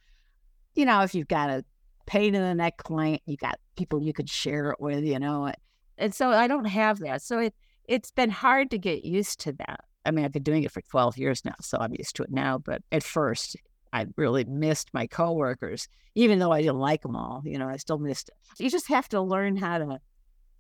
you 0.76 0.86
know, 0.86 1.02
if 1.02 1.15
you've 1.15 1.28
got 1.28 1.49
a 1.49 1.63
pain 2.06 2.36
in 2.36 2.41
the 2.41 2.56
neck 2.56 2.78
client, 2.78 3.21
you 3.26 3.38
got 3.38 3.60
people 3.78 4.02
you 4.02 4.13
could 4.13 4.30
share 4.30 4.71
it 4.71 4.80
with, 4.80 5.04
you 5.04 5.19
know. 5.19 5.52
And 5.97 6.13
so 6.13 6.30
I 6.30 6.47
don't 6.47 6.65
have 6.65 6.99
that. 6.99 7.21
So 7.21 7.39
it 7.39 7.54
it's 7.86 8.12
been 8.12 8.30
hard 8.30 8.71
to 8.71 8.78
get 8.78 9.04
used 9.06 9.39
to 9.41 9.52
that. 9.54 9.82
I 10.06 10.12
mean, 10.12 10.26
I've 10.26 10.32
been 10.32 10.43
doing 10.43 10.63
it 10.63 10.71
for 10.71 10.82
12 10.82 11.17
years 11.17 11.45
now, 11.45 11.56
so 11.62 11.78
I'm 11.80 11.93
used 11.97 12.15
to 12.17 12.23
it 12.23 12.32
now. 12.32 12.58
But 12.58 12.82
at 12.91 13.04
first, 13.04 13.56
I 13.94 14.08
really 14.18 14.44
missed 14.44 14.90
my 14.92 15.06
coworkers, 15.06 15.88
even 16.16 16.40
though 16.40 16.52
I 16.52 16.62
didn't 16.62 16.80
like 16.80 17.04
them 17.04 17.16
all. 17.16 17.44
You 17.46 17.60
know, 17.60 17.70
I 17.70 17.78
still 17.78 18.00
missed 18.00 18.30
it. 18.30 18.64
You 18.64 18.70
just 18.70 18.90
have 18.90 19.08
to 19.10 19.22
learn 19.22 19.56
how 19.56 19.78
to 19.78 20.00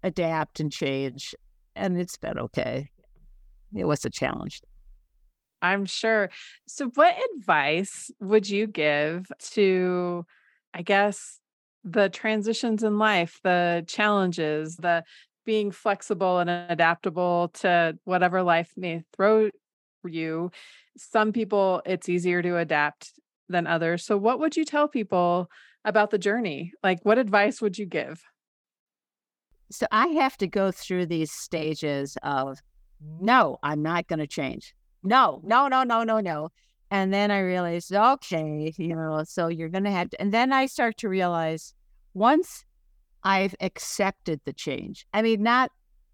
adapt 0.03 0.59
and 0.59 0.71
change, 0.71 1.33
and 1.75 1.99
it's 1.99 2.15
been 2.15 2.37
okay. 2.37 2.91
It 3.75 3.85
was 3.85 4.05
a 4.05 4.09
challenge. 4.11 4.61
I'm 5.63 5.85
sure. 5.85 6.29
So, 6.67 6.91
what 6.93 7.15
advice 7.37 8.11
would 8.19 8.47
you 8.47 8.67
give 8.67 9.31
to, 9.53 10.25
I 10.73 10.83
guess, 10.83 11.39
the 11.83 12.09
transitions 12.09 12.83
in 12.83 12.99
life, 12.99 13.39
the 13.43 13.83
challenges, 13.87 14.75
the 14.75 15.03
being 15.45 15.71
flexible 15.71 16.39
and 16.39 16.49
adaptable 16.49 17.49
to 17.55 17.97
whatever 18.03 18.43
life 18.43 18.73
may 18.77 19.03
throw 19.15 19.49
you? 20.05 20.51
Some 20.97 21.31
people, 21.31 21.81
it's 21.85 22.09
easier 22.09 22.43
to 22.43 22.57
adapt 22.57 23.13
than 23.53 23.65
others. 23.65 24.05
So, 24.05 24.17
what 24.17 24.39
would 24.39 24.57
you 24.57 24.65
tell 24.65 24.89
people 24.89 25.49
about 25.85 26.11
the 26.11 26.17
journey? 26.17 26.73
Like, 26.83 26.99
what 27.03 27.17
advice 27.17 27.61
would 27.61 27.77
you 27.77 27.85
give? 27.85 28.21
So, 29.71 29.87
I 29.91 30.07
have 30.07 30.35
to 30.37 30.47
go 30.47 30.71
through 30.71 31.05
these 31.05 31.31
stages 31.31 32.17
of 32.21 32.59
no, 33.21 33.59
I'm 33.63 33.81
not 33.81 34.07
going 34.07 34.19
to 34.19 34.27
change 34.27 34.75
no, 35.03 35.41
no, 35.43 35.67
no, 35.67 35.83
no, 35.83 36.03
no, 36.03 36.19
no. 36.19 36.49
And 36.89 37.13
then 37.13 37.31
I 37.31 37.39
realized, 37.39 37.93
okay, 37.93 38.73
you 38.77 38.95
know, 38.95 39.23
so 39.25 39.47
you're 39.47 39.69
going 39.69 39.83
to 39.83 39.91
have 39.91 40.09
to. 40.11 40.21
And 40.21 40.31
then 40.31 40.53
I 40.53 40.65
start 40.67 40.97
to 40.97 41.09
realize 41.09 41.73
once 42.13 42.65
I've 43.23 43.55
accepted 43.59 44.41
the 44.45 44.53
change, 44.53 45.05
I 45.13 45.21
mean, 45.21 45.43
not 45.43 45.71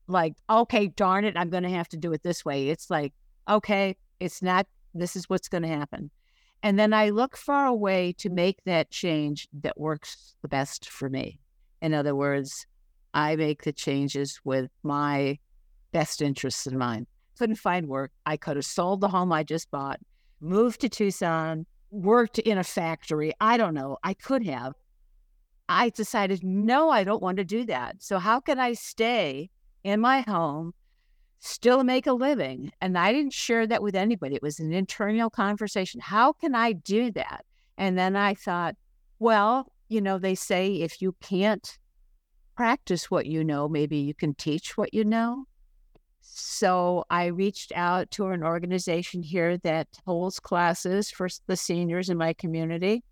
like, 0.07 0.33
okay, 0.49 0.87
darn 0.87 1.25
it, 1.25 1.37
I'm 1.37 1.49
going 1.49 1.63
to 1.63 1.69
have 1.69 1.89
to 1.89 1.97
do 1.97 2.13
it 2.13 2.23
this 2.23 2.43
way. 2.43 2.69
It's 2.69 2.89
like, 2.89 3.13
okay, 3.49 3.95
it's 4.19 4.41
not, 4.41 4.67
this 4.93 5.15
is 5.15 5.29
what's 5.29 5.49
going 5.49 5.63
to 5.63 5.69
happen. 5.69 6.11
And 6.61 6.77
then 6.77 6.93
I 6.93 7.09
look 7.09 7.37
for 7.37 7.65
a 7.65 7.73
way 7.73 8.13
to 8.17 8.29
make 8.29 8.63
that 8.65 8.91
change 8.91 9.47
that 9.61 9.79
works 9.79 10.35
the 10.41 10.47
best 10.47 10.89
for 10.89 11.09
me. 11.09 11.39
In 11.81 11.93
other 11.93 12.15
words, 12.15 12.65
I 13.13 13.35
make 13.35 13.63
the 13.63 13.73
changes 13.73 14.39
with 14.43 14.69
my 14.83 15.39
best 15.91 16.21
interests 16.21 16.67
in 16.67 16.77
mind 16.77 17.07
couldn't 17.39 17.55
find 17.55 17.87
work. 17.87 18.11
I 18.25 18.35
could 18.35 18.57
have 18.57 18.65
sold 18.65 18.99
the 18.99 19.07
home 19.07 19.31
I 19.31 19.43
just 19.43 19.71
bought, 19.71 19.99
moved 20.41 20.81
to 20.81 20.89
Tucson, 20.89 21.65
worked 21.89 22.37
in 22.37 22.57
a 22.57 22.63
factory. 22.63 23.31
I 23.39 23.55
don't 23.55 23.73
know. 23.73 23.97
I 24.03 24.13
could 24.13 24.45
have. 24.45 24.73
I 25.69 25.89
decided, 25.89 26.43
no, 26.43 26.89
I 26.89 27.05
don't 27.05 27.21
want 27.21 27.37
to 27.37 27.45
do 27.45 27.65
that. 27.65 27.95
So, 27.99 28.19
how 28.19 28.41
can 28.41 28.59
I 28.59 28.73
stay 28.73 29.49
in 29.83 30.01
my 30.01 30.21
home, 30.21 30.73
still 31.39 31.83
make 31.83 32.07
a 32.07 32.13
living? 32.13 32.71
And 32.81 32.97
I 32.97 33.11
didn't 33.11 33.33
share 33.33 33.65
that 33.67 33.81
with 33.81 33.95
anybody. 33.95 34.35
It 34.35 34.43
was 34.43 34.59
an 34.59 34.73
internal 34.73 35.29
conversation. 35.29 36.01
How 36.01 36.33
can 36.33 36.55
I 36.55 36.73
do 36.73 37.11
that? 37.11 37.45
And 37.77 37.97
then 37.97 38.15
I 38.15 38.33
thought, 38.33 38.75
well, 39.19 39.71
you 39.87 40.01
know, 40.01 40.17
they 40.17 40.35
say 40.35 40.75
if 40.75 41.01
you 41.01 41.15
can't 41.21 41.77
practice 42.55 43.09
what 43.09 43.25
you 43.25 43.43
know, 43.43 43.69
maybe 43.69 43.97
you 43.97 44.13
can 44.13 44.33
teach 44.35 44.77
what 44.77 44.93
you 44.93 45.03
know. 45.05 45.45
So 46.21 47.05
I 47.09 47.27
reached 47.27 47.71
out 47.75 48.11
to 48.11 48.27
an 48.27 48.43
organization 48.43 49.23
here 49.23 49.57
that 49.59 49.87
holds 50.05 50.39
classes 50.39 51.09
for 51.09 51.27
the 51.47 51.55
seniors 51.55 52.09
in 52.09 52.17
my 52.17 52.33
community, 52.33 53.03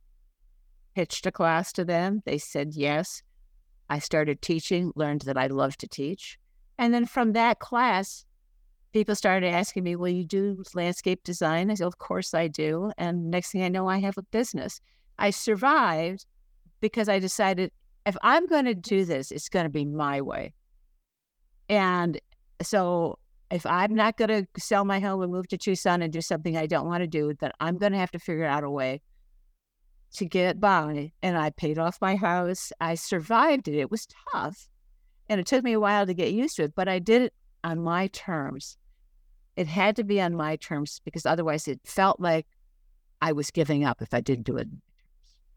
pitched 0.95 1.25
a 1.25 1.31
class 1.31 1.71
to 1.73 1.85
them. 1.85 2.21
They 2.25 2.37
said 2.37 2.73
yes. 2.73 3.23
I 3.89 3.99
started 3.99 4.41
teaching, 4.41 4.91
learned 4.95 5.21
that 5.21 5.37
I 5.37 5.47
love 5.47 5.77
to 5.77 5.87
teach. 5.87 6.37
And 6.77 6.93
then 6.93 7.05
from 7.05 7.33
that 7.33 7.59
class, 7.59 8.25
people 8.93 9.15
started 9.15 9.47
asking 9.47 9.83
me, 9.83 9.95
Will 9.95 10.09
you 10.09 10.25
do 10.25 10.63
landscape 10.73 11.23
design? 11.23 11.71
I 11.71 11.75
said, 11.75 11.87
Of 11.87 11.97
course 11.97 12.33
I 12.33 12.47
do. 12.47 12.91
And 12.97 13.31
next 13.31 13.51
thing 13.51 13.63
I 13.63 13.69
know, 13.69 13.87
I 13.87 13.99
have 13.99 14.17
a 14.17 14.23
business. 14.23 14.79
I 15.19 15.31
survived 15.31 16.25
because 16.81 17.09
I 17.09 17.19
decided 17.19 17.71
if 18.05 18.15
I'm 18.21 18.45
going 18.47 18.65
to 18.65 18.75
do 18.75 19.03
this, 19.05 19.31
it's 19.31 19.49
going 19.49 19.65
to 19.65 19.69
be 19.69 19.85
my 19.85 20.21
way. 20.21 20.53
And 21.69 22.19
so 22.61 23.19
if 23.51 23.65
I'm 23.65 23.93
not 23.93 24.17
going 24.17 24.29
to 24.29 24.47
sell 24.57 24.85
my 24.85 24.99
home 24.99 25.21
and 25.21 25.31
move 25.31 25.47
to 25.49 25.57
Tucson 25.57 26.01
and 26.01 26.11
do 26.11 26.21
something 26.21 26.57
I 26.57 26.67
don't 26.67 26.87
want 26.87 27.01
to 27.01 27.07
do, 27.07 27.33
then 27.39 27.51
I'm 27.59 27.77
going 27.77 27.91
to 27.91 27.97
have 27.97 28.11
to 28.11 28.19
figure 28.19 28.45
out 28.45 28.63
a 28.63 28.69
way 28.69 29.01
to 30.13 30.25
get 30.25 30.59
by. 30.59 31.11
And 31.21 31.37
I 31.37 31.49
paid 31.49 31.77
off 31.77 31.97
my 32.01 32.15
house. 32.15 32.71
I 32.79 32.95
survived 32.95 33.67
it. 33.67 33.75
It 33.75 33.91
was 33.91 34.07
tough. 34.31 34.69
And 35.29 35.39
it 35.39 35.45
took 35.45 35.63
me 35.63 35.73
a 35.73 35.79
while 35.79 36.05
to 36.05 36.13
get 36.13 36.31
used 36.31 36.55
to 36.57 36.63
it, 36.63 36.73
but 36.75 36.87
I 36.87 36.99
did 36.99 37.21
it 37.21 37.33
on 37.63 37.79
my 37.79 38.07
terms. 38.07 38.77
It 39.55 39.67
had 39.67 39.95
to 39.97 40.03
be 40.03 40.21
on 40.21 40.35
my 40.35 40.55
terms 40.55 41.01
because 41.03 41.25
otherwise 41.25 41.67
it 41.67 41.79
felt 41.83 42.19
like 42.19 42.45
I 43.21 43.31
was 43.31 43.51
giving 43.51 43.83
up 43.83 44.01
if 44.01 44.13
I 44.13 44.21
didn't 44.21 44.45
do 44.45 44.57
it. 44.57 44.67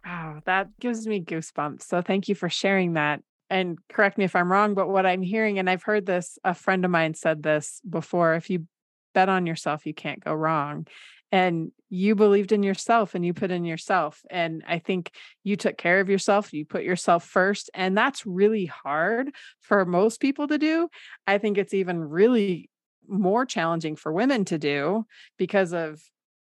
Wow, 0.04 0.40
that 0.46 0.68
gives 0.80 1.06
me 1.06 1.20
goosebumps. 1.20 1.82
So 1.82 2.00
thank 2.00 2.28
you 2.28 2.34
for 2.34 2.48
sharing 2.48 2.94
that 2.94 3.20
and 3.50 3.78
correct 3.88 4.16
me 4.16 4.24
if 4.24 4.36
I'm 4.36 4.50
wrong, 4.50 4.74
but 4.74 4.88
what 4.88 5.04
I'm 5.04 5.22
hearing, 5.22 5.58
and 5.58 5.68
I've 5.68 5.82
heard 5.82 6.06
this, 6.06 6.38
a 6.44 6.54
friend 6.54 6.84
of 6.84 6.90
mine 6.90 7.14
said 7.14 7.42
this 7.42 7.82
before 7.88 8.34
if 8.34 8.48
you 8.48 8.66
bet 9.12 9.28
on 9.28 9.44
yourself, 9.44 9.84
you 9.84 9.92
can't 9.92 10.24
go 10.24 10.32
wrong. 10.32 10.86
And 11.32 11.70
you 11.88 12.14
believed 12.14 12.52
in 12.52 12.62
yourself 12.62 13.14
and 13.14 13.24
you 13.24 13.32
put 13.34 13.50
in 13.50 13.64
yourself. 13.64 14.22
And 14.30 14.62
I 14.66 14.78
think 14.78 15.12
you 15.44 15.56
took 15.56 15.76
care 15.76 16.00
of 16.00 16.08
yourself, 16.08 16.52
you 16.52 16.64
put 16.64 16.82
yourself 16.82 17.24
first. 17.24 17.70
And 17.74 17.96
that's 17.96 18.26
really 18.26 18.66
hard 18.66 19.30
for 19.60 19.84
most 19.84 20.20
people 20.20 20.48
to 20.48 20.58
do. 20.58 20.88
I 21.26 21.38
think 21.38 21.58
it's 21.58 21.74
even 21.74 22.00
really 22.00 22.70
more 23.08 23.44
challenging 23.44 23.96
for 23.96 24.12
women 24.12 24.44
to 24.46 24.58
do 24.58 25.04
because 25.36 25.72
of 25.72 26.00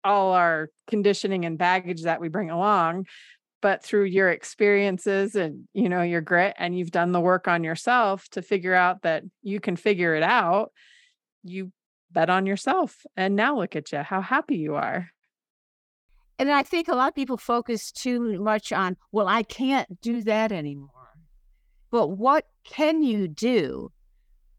all 0.04 0.34
our 0.34 0.70
conditioning 0.88 1.46
and 1.46 1.58
baggage 1.58 2.04
that 2.04 2.22
we 2.22 2.30
bring 2.30 2.50
along 2.50 3.06
but 3.62 3.84
through 3.84 4.06
your 4.06 4.30
experiences 4.30 5.36
and 5.36 5.68
you 5.74 5.90
know 5.90 6.02
your 6.02 6.22
grit 6.22 6.56
and 6.58 6.78
you've 6.78 6.92
done 6.92 7.12
the 7.12 7.20
work 7.20 7.48
on 7.48 7.64
yourself 7.64 8.28
to 8.30 8.42
figure 8.42 8.74
out 8.74 9.02
that 9.02 9.24
you 9.42 9.60
can 9.60 9.76
figure 9.76 10.16
it 10.16 10.24
out 10.24 10.72
you 11.44 11.72
bet 12.12 12.30
on 12.30 12.46
yourself 12.46 13.06
and 13.16 13.36
now 13.36 13.58
look 13.58 13.76
at 13.76 13.92
you 13.92 14.00
how 14.00 14.22
happy 14.22 14.56
you 14.56 14.76
are 14.76 15.10
and 16.38 16.52
i 16.52 16.64
think 16.64 16.88
a 16.88 16.96
lot 16.96 17.10
of 17.10 17.16
people 17.16 17.38
focus 17.38 17.92
too 17.92 18.42
much 18.42 18.72
on 18.72 18.98
well 19.12 19.28
i 19.28 19.44
can't 19.44 20.02
do 20.02 20.22
that 20.22 20.52
anymore 20.52 20.90
but 21.92 22.08
what 22.08 22.46
can 22.64 23.04
you 23.04 23.28
do 23.28 23.92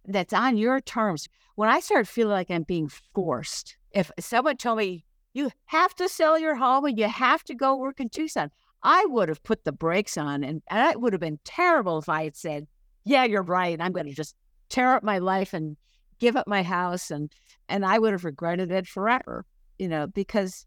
that's 0.07 0.33
on 0.33 0.57
your 0.57 0.81
terms 0.81 1.29
when 1.57 1.69
i 1.69 1.81
start 1.81 2.07
feeling 2.07 2.33
like 2.33 2.51
i'm 2.51 2.63
being 2.63 2.91
forced 3.15 3.77
if 3.93 4.11
someone 4.19 4.57
told 4.57 4.79
me 4.79 5.05
you 5.33 5.51
have 5.67 5.95
to 5.95 6.09
sell 6.09 6.39
your 6.39 6.57
home 6.57 6.85
and 6.85 6.99
you 6.99 7.09
have 7.09 7.43
to 7.45 7.55
go 7.55 7.77
work 7.77 8.01
in 8.01 8.09
tucson 8.09 8.51
I 8.83 9.05
would 9.07 9.29
have 9.29 9.43
put 9.43 9.65
the 9.65 9.73
brakes 9.73 10.17
on, 10.17 10.43
and, 10.43 10.63
it 10.71 11.01
would 11.01 11.13
have 11.13 11.21
been 11.21 11.39
terrible 11.45 11.99
if 11.99 12.09
I 12.09 12.25
had 12.25 12.37
said, 12.37 12.67
"Yeah, 13.05 13.25
you're 13.25 13.43
right. 13.43 13.81
I'm 13.81 13.93
going 13.93 14.07
to 14.07 14.15
just 14.15 14.35
tear 14.69 14.95
up 14.95 15.03
my 15.03 15.19
life 15.19 15.53
and 15.53 15.77
give 16.21 16.37
up 16.37 16.47
my 16.47 16.63
house," 16.63 17.11
and 17.11 17.33
and 17.69 17.85
I 17.85 17.99
would 17.99 18.13
have 18.13 18.25
regretted 18.25 18.71
it 18.71 18.87
forever, 18.87 19.45
you 19.79 19.89
know, 19.89 20.07
because 20.07 20.67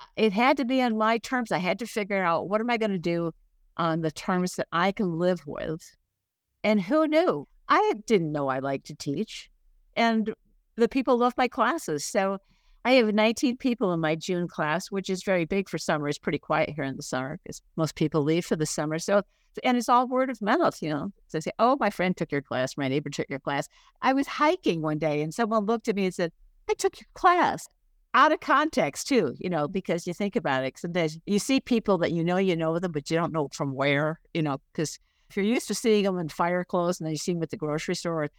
uh, 0.00 0.04
it 0.16 0.32
had 0.32 0.56
to 0.58 0.64
be 0.64 0.80
on 0.82 0.96
my 0.96 1.18
terms. 1.18 1.52
I 1.52 1.58
had 1.58 1.78
to 1.80 1.86
figure 1.86 2.22
out 2.22 2.48
what 2.48 2.60
am 2.60 2.70
I 2.70 2.76
going 2.76 2.92
to 2.92 2.98
do 2.98 3.32
on 3.76 4.02
the 4.02 4.10
terms 4.10 4.56
that 4.56 4.68
I 4.72 4.92
can 4.92 5.18
live 5.18 5.46
with, 5.46 5.82
and 6.62 6.80
who 6.80 7.06
knew? 7.08 7.48
I 7.68 7.94
didn't 8.06 8.32
know 8.32 8.48
I 8.48 8.60
liked 8.60 8.86
to 8.86 8.94
teach, 8.94 9.50
and 9.96 10.32
the 10.76 10.88
people 10.88 11.18
loved 11.18 11.36
my 11.36 11.48
classes, 11.48 12.04
so 12.04 12.38
I 12.86 12.92
have 12.92 13.12
19 13.12 13.56
people 13.56 13.92
in 13.92 13.98
my 13.98 14.14
June 14.14 14.46
class, 14.46 14.92
which 14.92 15.10
is 15.10 15.24
very 15.24 15.44
big 15.44 15.68
for 15.68 15.76
summer. 15.76 16.08
It's 16.08 16.18
pretty 16.18 16.38
quiet 16.38 16.70
here 16.70 16.84
in 16.84 16.96
the 16.96 17.02
summer 17.02 17.40
because 17.42 17.60
most 17.74 17.96
people 17.96 18.22
leave 18.22 18.46
for 18.46 18.54
the 18.54 18.64
summer. 18.64 19.00
So, 19.00 19.22
and 19.64 19.76
it's 19.76 19.88
all 19.88 20.08
word 20.08 20.30
of 20.30 20.40
mouth, 20.42 20.82
you 20.82 20.90
know. 20.90 21.12
So 21.28 21.38
I 21.38 21.40
say, 21.40 21.52
oh, 21.58 21.76
my 21.78 21.90
friend 21.90 22.16
took 22.16 22.32
your 22.32 22.42
class, 22.42 22.76
my 22.76 22.88
neighbor 22.88 23.10
took 23.10 23.28
your 23.30 23.38
class. 23.38 23.68
I 24.02 24.12
was 24.12 24.26
hiking 24.26 24.82
one 24.82 24.98
day 24.98 25.22
and 25.22 25.32
someone 25.32 25.66
looked 25.66 25.88
at 25.88 25.96
me 25.96 26.06
and 26.06 26.14
said, 26.14 26.32
I 26.68 26.74
took 26.74 27.00
your 27.00 27.08
class 27.14 27.68
out 28.14 28.32
of 28.32 28.40
context 28.40 29.08
too, 29.08 29.34
you 29.38 29.50
know, 29.50 29.68
because 29.68 30.06
you 30.06 30.14
think 30.14 30.36
about 30.36 30.64
it. 30.64 30.78
Sometimes 30.78 31.18
you 31.26 31.38
see 31.38 31.60
people 31.60 31.98
that 31.98 32.12
you 32.12 32.24
know 32.24 32.38
you 32.38 32.56
know 32.56 32.78
them, 32.78 32.92
but 32.92 33.10
you 33.10 33.16
don't 33.16 33.32
know 33.32 33.48
from 33.52 33.74
where, 33.74 34.20
you 34.32 34.42
know, 34.42 34.58
because 34.72 34.98
if 35.28 35.36
you're 35.36 35.44
used 35.44 35.68
to 35.68 35.74
seeing 35.74 36.04
them 36.04 36.18
in 36.18 36.28
fire 36.28 36.64
clothes 36.64 36.98
and 36.98 37.06
then 37.06 37.12
you 37.12 37.18
see 37.18 37.34
them 37.34 37.42
at 37.42 37.50
the 37.50 37.56
grocery 37.56 37.94
store, 37.94 38.30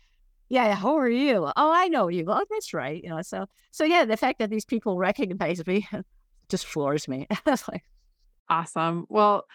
yeah, 0.50 0.76
who 0.76 0.96
are 0.96 1.10
you? 1.10 1.46
Oh, 1.46 1.72
I 1.72 1.90
know 1.90 2.08
you. 2.08 2.26
Oh, 2.28 2.44
that's 2.50 2.74
right. 2.74 3.04
You 3.04 3.10
know, 3.10 3.22
so 3.22 3.46
so 3.72 3.84
yeah, 3.84 4.06
the 4.06 4.18
fact 4.18 4.40
that 4.40 4.50
these 4.50 4.66
people 4.66 4.98
recognize 4.98 5.66
me 5.68 5.88
just 6.50 6.66
floors 6.66 7.08
me. 7.08 7.28
like, 7.46 7.84
awesome. 8.50 9.06
Well, 9.10 9.46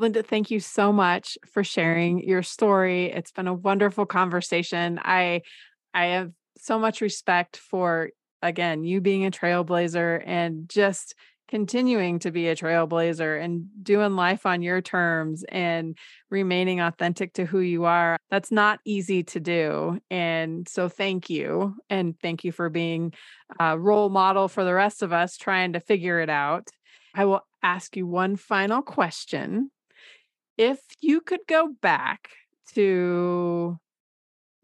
Linda, 0.00 0.22
thank 0.22 0.50
you 0.50 0.60
so 0.60 0.92
much 0.92 1.36
for 1.52 1.62
sharing 1.62 2.26
your 2.26 2.42
story. 2.42 3.12
It's 3.12 3.32
been 3.32 3.46
a 3.46 3.52
wonderful 3.52 4.06
conversation. 4.06 4.98
I 5.04 5.42
I 5.92 6.06
have 6.06 6.32
so 6.56 6.78
much 6.78 7.02
respect 7.02 7.58
for 7.58 8.08
again 8.40 8.82
you 8.82 9.02
being 9.02 9.26
a 9.26 9.30
trailblazer 9.30 10.22
and 10.24 10.66
just 10.70 11.14
continuing 11.48 12.18
to 12.20 12.30
be 12.30 12.48
a 12.48 12.56
trailblazer 12.56 13.44
and 13.44 13.66
doing 13.82 14.16
life 14.16 14.46
on 14.46 14.62
your 14.62 14.80
terms 14.80 15.44
and 15.50 15.98
remaining 16.30 16.80
authentic 16.80 17.34
to 17.34 17.44
who 17.44 17.58
you 17.58 17.84
are. 17.84 18.16
That's 18.30 18.50
not 18.50 18.80
easy 18.86 19.22
to 19.24 19.40
do. 19.40 20.00
And 20.10 20.66
so, 20.66 20.88
thank 20.88 21.28
you. 21.28 21.74
And 21.90 22.18
thank 22.22 22.42
you 22.42 22.52
for 22.52 22.70
being 22.70 23.12
a 23.58 23.78
role 23.78 24.08
model 24.08 24.48
for 24.48 24.64
the 24.64 24.72
rest 24.72 25.02
of 25.02 25.12
us 25.12 25.36
trying 25.36 25.74
to 25.74 25.80
figure 25.80 26.20
it 26.20 26.30
out. 26.30 26.68
I 27.14 27.26
will 27.26 27.42
ask 27.62 27.98
you 27.98 28.06
one 28.06 28.36
final 28.36 28.80
question. 28.80 29.70
If 30.60 30.80
you 31.00 31.22
could 31.22 31.40
go 31.48 31.70
back 31.80 32.28
to 32.74 33.78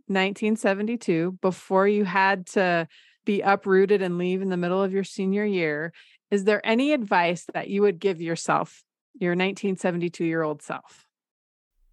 1972 0.09 1.39
before 1.41 1.89
you 1.89 2.05
had 2.05 2.47
to 2.49 2.87
be 3.25 3.41
uprooted 3.41 4.03
and 4.03 4.19
leave 4.19 4.43
in 4.43 4.51
the 4.51 4.59
middle 4.59 4.83
of 4.83 4.93
your 4.93 5.05
senior 5.05 5.47
year 5.47 5.95
is 6.31 6.45
there 6.45 6.61
any 6.67 6.93
advice 6.93 7.47
that 7.55 7.69
you 7.69 7.81
would 7.81 7.99
give 7.99 8.21
yourself, 8.21 8.85
your 9.15 9.31
1972 9.31 10.23
year 10.23 10.43
old 10.43 10.61
self? 10.61 11.07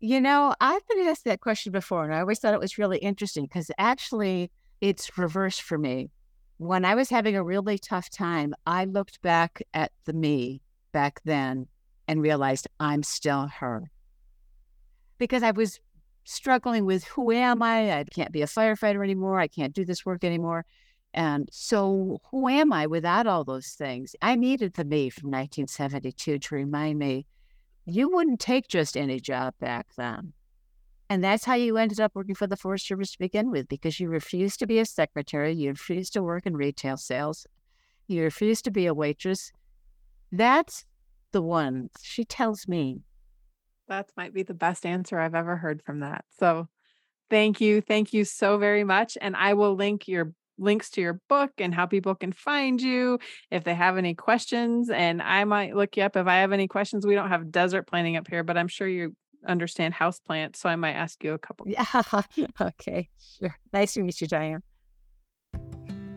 You 0.02 0.20
know, 0.20 0.54
I've 0.60 0.86
been 0.90 1.08
asked 1.08 1.24
that 1.24 1.40
question 1.40 1.72
before, 1.72 2.04
and 2.04 2.14
I 2.14 2.20
always 2.20 2.40
thought 2.40 2.54
it 2.54 2.60
was 2.60 2.78
really 2.78 2.98
interesting 2.98 3.46
because 3.46 3.72
actually 3.78 4.52
it's 4.82 5.18
reversed 5.18 5.62
for 5.62 5.78
me. 5.78 6.10
When 6.58 6.84
I 6.84 6.96
was 6.96 7.10
having 7.10 7.38
a 7.38 7.44
really 7.44 7.78
tough 7.78 8.10
time, 8.10 8.54
I 8.68 8.84
looked 8.84 9.22
back 9.22 9.62
at 9.74 9.94
the 10.04 10.12
me 10.12 10.62
back 10.92 11.22
then 11.24 11.68
and 12.06 12.22
realized 12.22 12.68
I'm 12.82 13.02
still 13.02 13.48
her. 13.60 13.93
Because 15.24 15.42
I 15.42 15.52
was 15.52 15.80
struggling 16.26 16.84
with 16.84 17.06
who 17.06 17.32
am 17.32 17.64
I? 17.64 17.98
I 17.98 18.04
can't 18.04 18.34
be 18.34 18.42
a 18.42 18.46
firefighter 18.46 19.02
anymore. 19.02 19.40
I 19.40 19.48
can't 19.48 19.74
do 19.74 19.86
this 19.86 20.06
work 20.06 20.26
anymore. 20.26 20.66
And 21.14 21.48
so, 21.50 22.20
who 22.30 22.50
am 22.50 22.74
I 22.74 22.88
without 22.88 23.26
all 23.26 23.46
those 23.46 23.70
things? 23.70 24.18
I 24.22 24.36
needed 24.36 24.74
the 24.74 24.84
me 24.84 25.10
from 25.10 25.30
1972 25.30 26.40
to 26.40 26.56
remind 26.56 27.00
me 27.00 27.26
you 27.86 28.10
wouldn't 28.10 28.42
take 28.42 28.68
just 28.68 28.98
any 28.98 29.22
job 29.22 29.54
back 29.62 29.88
then. 29.96 30.34
And 31.10 31.24
that's 31.24 31.46
how 31.46 31.54
you 31.54 31.78
ended 31.78 32.02
up 32.02 32.16
working 32.16 32.36
for 32.36 32.48
the 32.48 32.58
Forest 32.58 32.86
Service 32.88 33.14
to 33.14 33.20
begin 33.20 33.50
with, 33.50 33.70
because 33.70 34.02
you 34.02 34.10
refused 34.10 34.60
to 34.60 34.68
be 34.68 34.80
a 34.80 34.86
secretary, 34.86 35.54
you 35.54 35.70
refused 35.70 36.12
to 36.14 36.24
work 36.24 36.46
in 36.46 36.58
retail 36.58 36.98
sales, 36.98 37.48
you 38.10 38.24
refused 38.24 38.66
to 38.66 38.72
be 38.72 38.88
a 38.88 38.94
waitress. 38.94 39.54
That's 40.34 40.84
the 41.32 41.42
one 41.42 41.92
she 42.02 42.26
tells 42.26 42.68
me. 42.68 43.04
That 43.88 44.10
might 44.16 44.34
be 44.34 44.44
the 44.44 44.54
best 44.54 44.86
answer 44.86 45.20
I've 45.20 45.36
ever 45.36 45.58
heard 45.58 45.82
from 45.84 46.00
that. 46.00 46.26
So, 46.40 46.68
thank 47.30 47.62
you. 47.62 47.82
Thank 47.82 48.14
you 48.14 48.26
so 48.26 48.58
very 48.58 48.84
much. 48.84 49.18
And 49.20 49.36
I 49.36 49.54
will 49.54 49.76
link 49.76 50.08
your 50.08 50.34
links 50.58 50.90
to 50.92 51.02
your 51.02 51.20
book 51.30 51.52
and 51.58 51.74
how 51.74 51.86
people 51.86 52.16
can 52.16 52.32
find 52.32 52.82
you 52.82 53.20
if 53.52 53.64
they 53.64 53.74
have 53.74 53.98
any 53.98 54.14
questions. 54.14 54.90
And 54.90 55.22
I 55.22 55.44
might 55.44 55.76
look 55.76 55.98
you 55.98 56.04
up 56.04 56.16
if 56.16 56.28
I 56.28 56.38
have 56.38 56.52
any 56.52 56.68
questions. 56.68 57.06
We 57.06 57.16
don't 57.16 57.30
have 57.30 57.52
desert 57.52 57.88
planning 57.88 58.18
up 58.18 58.28
here, 58.28 58.44
but 58.44 58.58
I'm 58.58 58.68
sure 58.68 58.88
you 58.88 59.16
understand 59.48 59.94
house 59.94 60.20
plants. 60.20 60.60
So 60.60 60.70
I 60.70 60.76
might 60.76 60.94
ask 60.94 61.24
you 61.24 61.34
a 61.34 61.40
couple. 61.40 61.68
Yeah. 61.68 61.86
okay. 62.62 63.10
Sure. 63.40 63.56
Nice 63.72 63.94
to 63.96 64.04
meet 64.04 64.22
you, 64.22 64.28
Diane. 64.28 64.62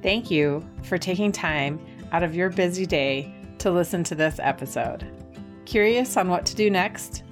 Thank 0.03 0.31
you 0.31 0.65
for 0.83 0.99
taking 0.99 1.33
time 1.33 1.85
out 2.13 2.23
of 2.23 2.35
your 2.35 2.51
busy 2.51 2.87
day 2.87 3.35
to 3.59 3.71
listen 3.71 4.05
to 4.05 4.15
this 4.15 4.39
episode. 4.41 5.07
Curious 5.65 6.17
on 6.17 6.29
what 6.29 6.47
to 6.47 6.55
do 6.55 6.71
next? 6.71 7.25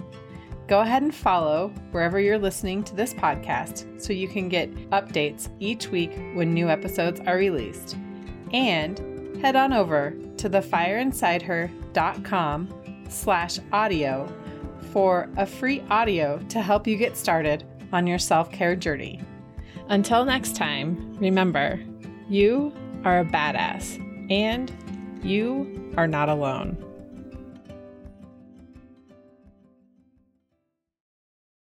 Go 0.66 0.80
ahead 0.80 1.02
and 1.02 1.14
follow 1.14 1.68
wherever 1.90 2.18
you're 2.18 2.38
listening 2.38 2.82
to 2.84 2.96
this 2.96 3.12
podcast 3.12 4.00
so 4.00 4.14
you 4.14 4.28
can 4.28 4.48
get 4.48 4.74
updates 4.90 5.50
each 5.60 5.88
week 5.88 6.12
when 6.32 6.54
new 6.54 6.70
episodes 6.70 7.20
are 7.26 7.36
released. 7.36 7.98
And 8.52 8.98
head 9.42 9.56
on 9.56 9.74
over 9.74 10.14
to 10.38 10.48
thefireinsideher.com 10.48 13.04
slash 13.10 13.58
audio 13.72 14.26
for 14.90 15.28
a 15.36 15.44
free 15.44 15.82
audio 15.90 16.38
to 16.48 16.62
help 16.62 16.86
you 16.86 16.96
get 16.96 17.14
started 17.16 17.64
on 17.92 18.06
your 18.06 18.18
self-care 18.18 18.76
journey. 18.76 19.20
Until 19.88 20.24
next 20.24 20.56
time, 20.56 21.14
remember, 21.18 21.78
you 22.28 22.72
are 23.04 23.20
a 23.20 23.24
badass 23.24 24.00
and 24.30 24.72
you 25.22 25.92
are 25.98 26.06
not 26.06 26.30
alone. 26.30 26.78